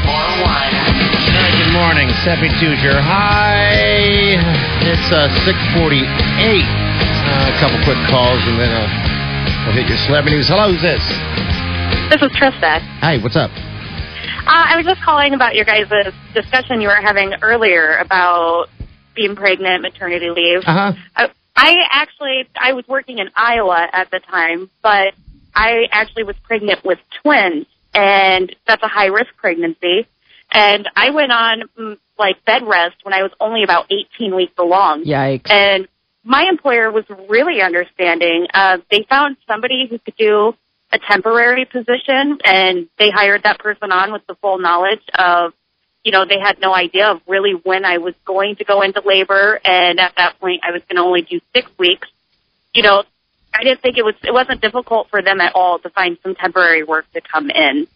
[0.03, 1.63] 94.1.
[1.63, 2.11] Good morning.
[2.27, 4.35] 72 is your high.
[4.83, 5.87] It's uh, 648.
[5.87, 9.12] Uh, a couple quick calls and then uh,
[9.67, 10.49] we'll hit your celebrity news.
[10.49, 11.03] Hello, who's this?
[12.11, 12.81] This is Trista.
[13.01, 13.51] Hi, what's up?
[13.51, 15.89] Uh, I was just calling about your guys'
[16.35, 18.67] discussion you were having earlier about
[19.15, 20.61] being pregnant, maternity leave.
[20.67, 20.93] Uh-huh.
[21.15, 25.15] I, I actually, I was working in Iowa at the time, but
[25.55, 30.07] I actually was pregnant with twins, and that's a high risk pregnancy.
[30.51, 34.55] And I went on mm, like bed rest when I was only about 18 weeks
[34.59, 35.05] along.
[35.05, 35.51] Yikes.
[35.51, 35.89] And
[36.25, 38.47] my employer was really understanding.
[38.53, 40.55] Uh, they found somebody who could do
[40.93, 45.53] a temporary position and they hired that person on with the full knowledge of,
[46.05, 49.03] you know, they had no idea of really when I was going to go into
[49.05, 49.59] labor.
[49.65, 52.09] And at that point, I was going to only do six weeks.
[52.75, 53.05] You know,
[53.55, 56.35] I didn't think it was, it wasn't difficult for them at all to find some
[56.35, 57.87] temporary work to come in.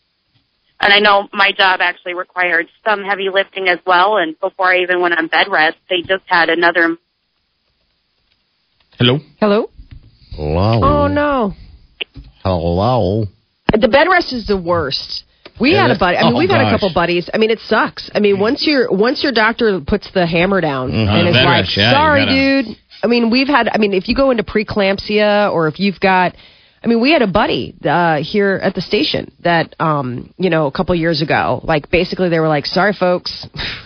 [0.78, 4.18] And I know my job actually required some heavy lifting as well.
[4.18, 6.96] And before I even went on bed rest, they just had another
[8.98, 9.18] Hello?
[9.40, 9.70] Hello?
[10.32, 10.80] Hello.
[10.82, 11.52] Oh, no.
[12.42, 13.24] Hello.
[13.72, 15.24] The bed rest is the worst.
[15.60, 16.16] We had a buddy.
[16.18, 17.30] I mean, Oh, we've had a couple buddies.
[17.32, 18.10] I mean, it sucks.
[18.14, 21.08] I mean, once your once your doctor puts the hammer down Mhm.
[21.08, 23.68] and is like, rest, yeah, "Sorry, gotta- dude." I mean, we've had.
[23.72, 26.34] I mean, if you go into preeclampsia or if you've got,
[26.84, 30.66] I mean, we had a buddy uh, here at the station that, um, you know,
[30.66, 33.46] a couple years ago, like basically they were like, "Sorry, folks."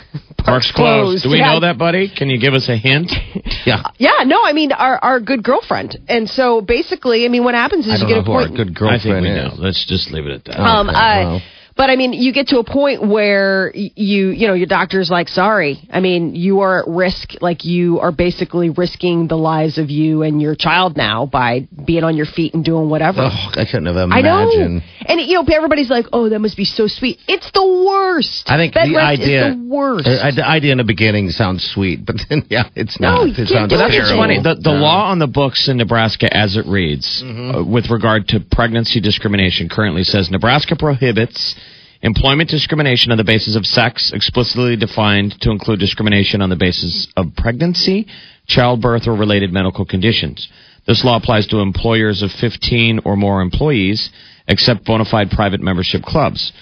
[0.50, 1.22] Park's closed.
[1.24, 1.52] Do we Yeah.
[1.54, 2.08] know that, buddy?
[2.14, 3.10] Can you give us a hint?
[3.66, 3.82] Yeah.
[3.98, 7.86] Yeah, no, I mean our our good girlfriend, and so basically, I mean, what happens
[7.86, 8.56] is I you don't get know a who our point.
[8.56, 9.36] good I think girlfriend we is.
[9.58, 9.62] know.
[9.64, 10.60] Let's just leave it at that.
[10.60, 11.42] Um, Okay, uh, well.
[11.80, 15.08] But I mean, you get to a point where y- you, you know, your doctor's
[15.08, 15.78] like, sorry.
[15.90, 17.40] I mean, you are at risk.
[17.40, 22.04] Like you are basically risking the lives of you and your child now by being
[22.04, 23.22] on your feet and doing whatever.
[23.22, 24.74] Oh, I couldn't have I imagined.
[24.76, 24.80] know.
[25.06, 28.50] And you know, everybody's like, "Oh, that must be so sweet." It's the worst.
[28.50, 30.06] I think Bed the rest idea, is the worst.
[30.06, 33.10] uh, the idea in the beginning sounds sweet, but then yeah, it's not.
[33.14, 33.24] No, not.
[33.24, 34.36] you it can't sounds that's what's funny.
[34.42, 34.82] The, the No.
[34.84, 39.70] law on the books in Nebraska, as it reads, uh, with regard to pregnancy discrimination,
[39.70, 41.54] currently says Nebraska prohibits
[42.02, 47.08] employment discrimination on the basis of sex, explicitly defined to include discrimination on the basis
[47.16, 48.06] of pregnancy,
[48.46, 50.48] childbirth, or related medical conditions.
[50.86, 54.10] This law applies to employers of 15 or more employees,
[54.48, 56.52] except bona fide private membership clubs.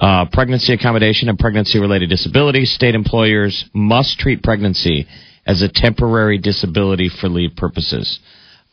[0.00, 2.72] Uh, pregnancy accommodation and pregnancy related disabilities.
[2.72, 5.06] State employers must treat pregnancy
[5.46, 8.18] as a temporary disability for leave purposes.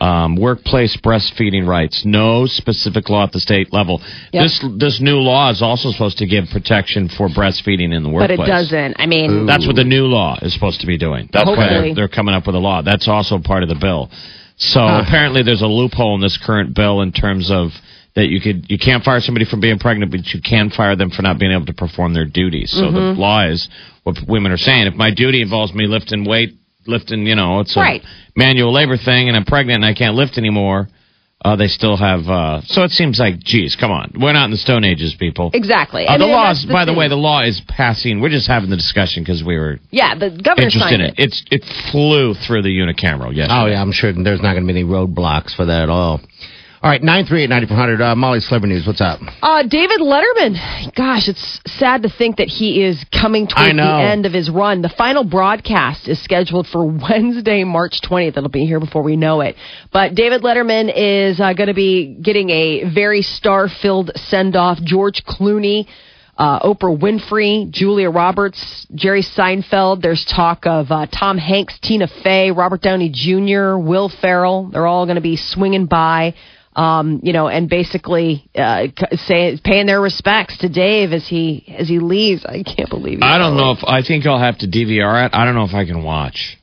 [0.02, 2.04] Um, workplace breastfeeding rights.
[2.06, 4.02] No specific law at the state level.
[4.34, 4.44] Yep.
[4.44, 8.38] This this new law is also supposed to give protection for breastfeeding in the workplace.
[8.38, 8.96] but it doesn't.
[8.98, 11.30] I mean, That's what the new law is supposed to be doing.
[11.32, 11.94] That's why Hopefully.
[11.94, 12.82] they're, they're coming up with a law.
[12.82, 14.10] That's also part of the bill.
[14.58, 17.70] So apparently, there's a loophole in this current bill in terms of
[18.16, 21.10] that you could you can't fire somebody for being pregnant, but you can fire them
[21.12, 22.72] for not being able to perform their duties.
[22.72, 23.70] So the law is
[24.04, 24.88] what women are saying.
[24.88, 26.58] If my duty involves me lifting weight,
[26.88, 28.04] lifting, you know, it's a Right.
[28.36, 30.90] manual labor thing, and I'm pregnant and I can't lift anymore.
[31.44, 32.30] Uh, they still have.
[32.30, 35.50] Uh, so it seems like, geez, come on, we're not in the Stone Ages, people.
[35.56, 36.06] exactly.
[36.08, 38.22] Uh, the law that's is, by the way, the law is passing.
[38.22, 41.16] We're just having the discussion because we were yeah, the governor interested signed in it.
[41.18, 43.60] It's it flew through the unicameral yesterday.
[43.60, 46.22] Oh yeah, I'm sure there's not going to be any roadblocks for that at all.
[46.84, 48.02] All right, 938-9400.
[48.02, 49.20] Uh, Molly Celebrity News, what's up?
[49.44, 50.56] Uh, David Letterman.
[50.96, 54.82] Gosh, it's sad to think that he is coming towards the end of his run.
[54.82, 58.36] The final broadcast is scheduled for Wednesday, March 20th.
[58.36, 59.58] It'll be here before we know it.
[59.94, 64.80] But David Letterman is uh, going to be getting a very star-filled send-off.
[64.84, 65.86] George Clooney.
[66.36, 70.02] Uh, Oprah Winfrey, Julia Roberts, Jerry Seinfeld.
[70.02, 74.72] There's talk of uh, Tom Hanks, Tina Fey, Robert Downey Jr., Will Ferrell.
[74.72, 76.34] They're all going to be swinging by
[76.76, 78.88] um, you know, and basically uh,
[79.26, 82.46] say, paying their respects to Dave as he as he leaves.
[82.46, 83.24] I can't believe it.
[83.24, 85.32] I don't know if I think I'll have to DVR it.
[85.34, 86.58] I don't know if I can watch.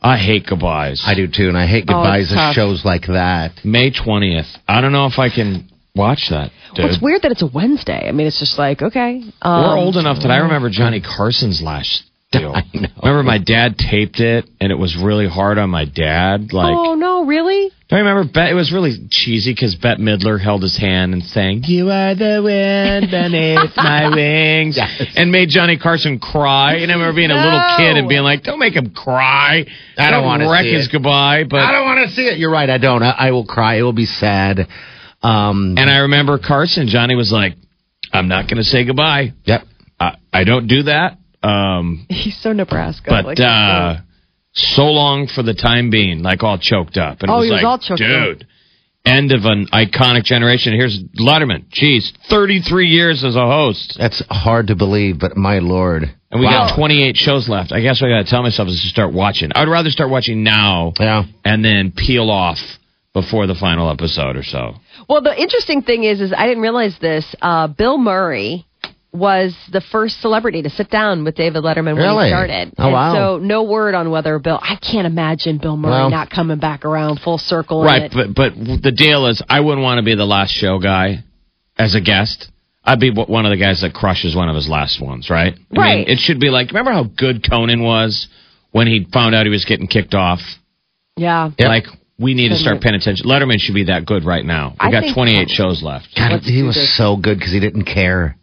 [0.00, 1.02] I hate goodbyes.
[1.06, 3.52] I do too, and I hate Oh, goodbyes it's of shows like that.
[3.64, 4.46] May twentieth.
[4.68, 6.50] I don't know if I can watch that.
[6.74, 6.84] Dude.
[6.84, 8.06] Well, it's weird that it's a Wednesday.
[8.08, 9.22] I mean, it's just like okay.
[9.42, 12.54] Um, We're old enough that I remember Johnny Carson's last deal.
[13.02, 16.52] Remember my dad taped it, and it was really hard on my dad.
[16.52, 17.70] Like, oh no, really?
[17.88, 18.24] Do I remember?
[18.32, 22.14] Bet, it was really cheesy because Bette Midler held his hand and sang "You are
[22.14, 24.78] the wind beneath my wings"
[25.16, 26.76] and made Johnny Carson cry.
[26.76, 29.64] And I remember being a little kid and being like, "Don't make him cry."
[29.96, 30.92] I don't wanna wreck see his it.
[30.92, 31.44] goodbye.
[31.48, 32.38] But I don't want to see it.
[32.38, 32.68] You're right.
[32.68, 33.02] I don't.
[33.02, 33.76] I, I will cry.
[33.76, 34.66] It will be sad.
[35.22, 37.54] Um, And I remember Carson, Johnny was like,
[38.12, 39.32] I'm not going to say goodbye.
[39.44, 39.62] Yep.
[39.98, 41.18] I, I don't do that.
[41.42, 43.06] Um, He's so Nebraska.
[43.10, 43.96] but like, uh,
[44.56, 47.20] so long for the time being, like all choked up.
[47.20, 48.38] And it Oh, was he was like, all choked up.
[48.38, 48.46] dude,
[49.04, 50.72] end of an iconic generation.
[50.74, 51.64] Here's Letterman.
[51.70, 53.96] Jeez, 33 years as a host.
[53.98, 56.10] That's hard to believe, but my lord.
[56.30, 56.68] And we Wow.
[56.68, 57.70] got 28 shows left.
[57.72, 59.50] I guess what I got to tell myself is to start watching.
[59.54, 61.24] I'd rather start watching now Yeah.
[61.44, 62.58] and then peel off
[63.14, 64.74] before the final episode or so.
[65.08, 67.24] Well, the interesting thing is, is I didn't realize this.
[67.40, 68.65] Uh, Bill Murray
[69.16, 72.24] was the first celebrity to sit down with David Letterman when Really?
[72.26, 72.74] he started.
[72.78, 73.14] Oh, and wow.
[73.14, 74.58] So no word on whether Bill.
[74.62, 77.80] I can't imagine Bill Murray Well- not coming back around full circle.
[77.82, 78.12] in Right, it.
[78.12, 81.24] but but the deal is, I wouldn't want to be the last show guy
[81.78, 82.50] as a guest.
[82.84, 85.54] I'd be one of the guys that crushes one of his last ones, right?
[85.54, 86.08] I mean, Right.
[86.08, 88.28] it should be like, remember how good Conan was
[88.70, 90.40] when he found out he was getting kicked off?
[91.16, 91.50] yeah.
[91.58, 91.86] Like,
[92.18, 93.26] we need to start paying attention.
[93.26, 94.70] Letterman should be that good right now.
[94.80, 95.54] We I got 28 so.
[95.54, 96.14] shows left.
[96.16, 96.96] God, Let's he was this.
[96.96, 98.36] so good because he didn't care.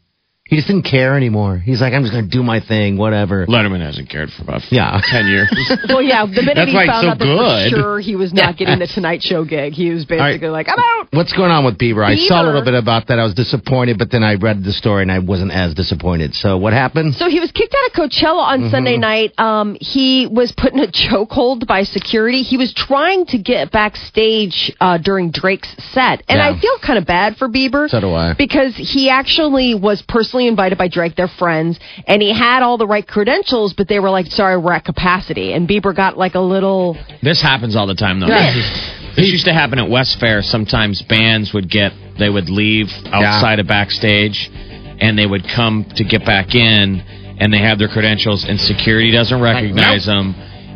[0.53, 1.57] He just didn't care anymore.
[1.57, 3.47] He's like, I'm just going to do my thing, whatever.
[3.47, 5.01] Letterman hasn't cared for about Yeah.
[5.11, 5.49] 10 years.
[5.89, 6.25] Well, yeah.
[6.25, 7.69] The minute That's he found so out that for good.
[7.69, 11.07] sure he was not getting the Tonight Show gig, he was basically like, "I'm out."
[11.11, 12.03] What's going on with Bieber?
[12.05, 13.19] I saw a little bit about that.
[13.19, 16.33] I was disappointed, but then I read the story and I wasn't as disappointed.
[16.35, 17.15] So what happened?
[17.15, 18.69] So he was kicked out of Coachella on Mm-hmm.
[18.71, 19.33] Sunday night.
[19.39, 22.41] Um, he was put in a chokehold by security.
[22.43, 26.49] He was trying to get backstage uh, during Drake's set, and Yeah.
[26.49, 27.89] I feel kind of bad for Bieber.
[27.89, 28.33] So do I.
[28.37, 32.87] Because he actually was personally invited by Drake, their friends, and he had all the
[32.87, 36.39] right credentials, but they were like, "Sorry, we're at capacity." And Bieber got like a
[36.39, 36.97] little.
[37.21, 38.27] This happens all the time, though.
[38.27, 38.53] Yeah.
[38.53, 40.41] This, this used to happen at West Fair.
[40.41, 44.49] Sometimes bands would get, they would leave outside of backstage,
[44.99, 46.99] and they would come to get back in,
[47.39, 50.35] and they have their credentials, and security doesn't recognize them.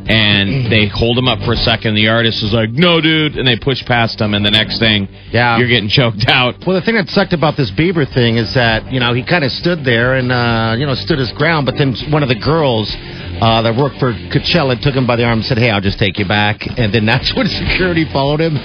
[0.10, 1.96] And they hold him up for a second.
[1.96, 5.08] The artist is like, "No, dude," and they push past him, And the next thing,
[5.32, 5.58] Yeah.
[5.58, 6.66] you're getting choked out.
[6.66, 9.44] Well, the thing that sucked about this Bieber thing is that you know he kind
[9.44, 12.36] of stood there and uh, you know stood his ground, but then one of the
[12.40, 12.96] girls
[13.42, 16.00] uh, that worked for Coachella took him by the arm and said, "Hey, I'll just
[16.00, 18.58] take you back." And then that's when security followed him,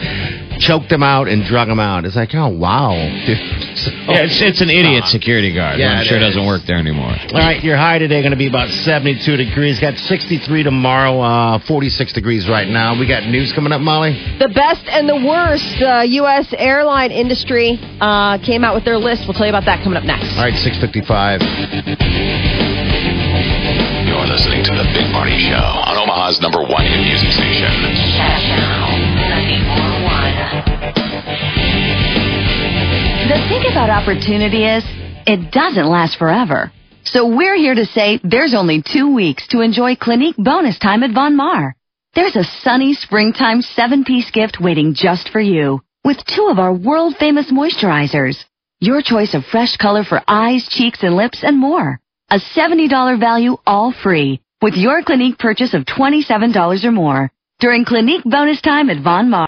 [0.62, 2.04] choked him out, and drug him out.
[2.04, 2.92] It's like, oh wow,
[3.26, 3.38] dude.
[3.78, 5.78] So- Yeah, it's, it's an idiot security guard.
[5.78, 6.34] Yeah, I'm it sure it is.
[6.34, 7.10] doesn't work there anymore.
[7.34, 9.80] All right, your high today going to be about 72 degrees.
[9.80, 12.98] Got 63 tomorrow, uh, 46 degrees right now.
[12.98, 14.12] We got news coming up, Molly.
[14.38, 15.64] The best and the worst.
[15.80, 16.46] The U.S.
[16.56, 19.24] airline industry uh, came out with their list.
[19.26, 20.36] We'll tell you about that coming up next.
[20.36, 21.40] All right, 655.
[24.06, 27.72] You're listening to The Big Party Show on Omaha's number one hit music station.
[33.28, 34.84] The thing about opportunity is,
[35.26, 36.72] it doesn't last forever.
[37.04, 41.12] So we're here to say there's only two weeks to enjoy Clinique bonus time at
[41.12, 41.74] Von Maur.
[42.14, 46.74] There's a sunny springtime seven piece gift waiting just for you with two of our
[46.74, 48.36] world famous moisturizers.
[48.80, 52.00] Your choice of fresh color for eyes, cheeks, and lips, and more.
[52.30, 57.30] A $70 value all free with your Clinique purchase of $27 or more
[57.60, 59.40] during Clinique bonus time at Von Maur.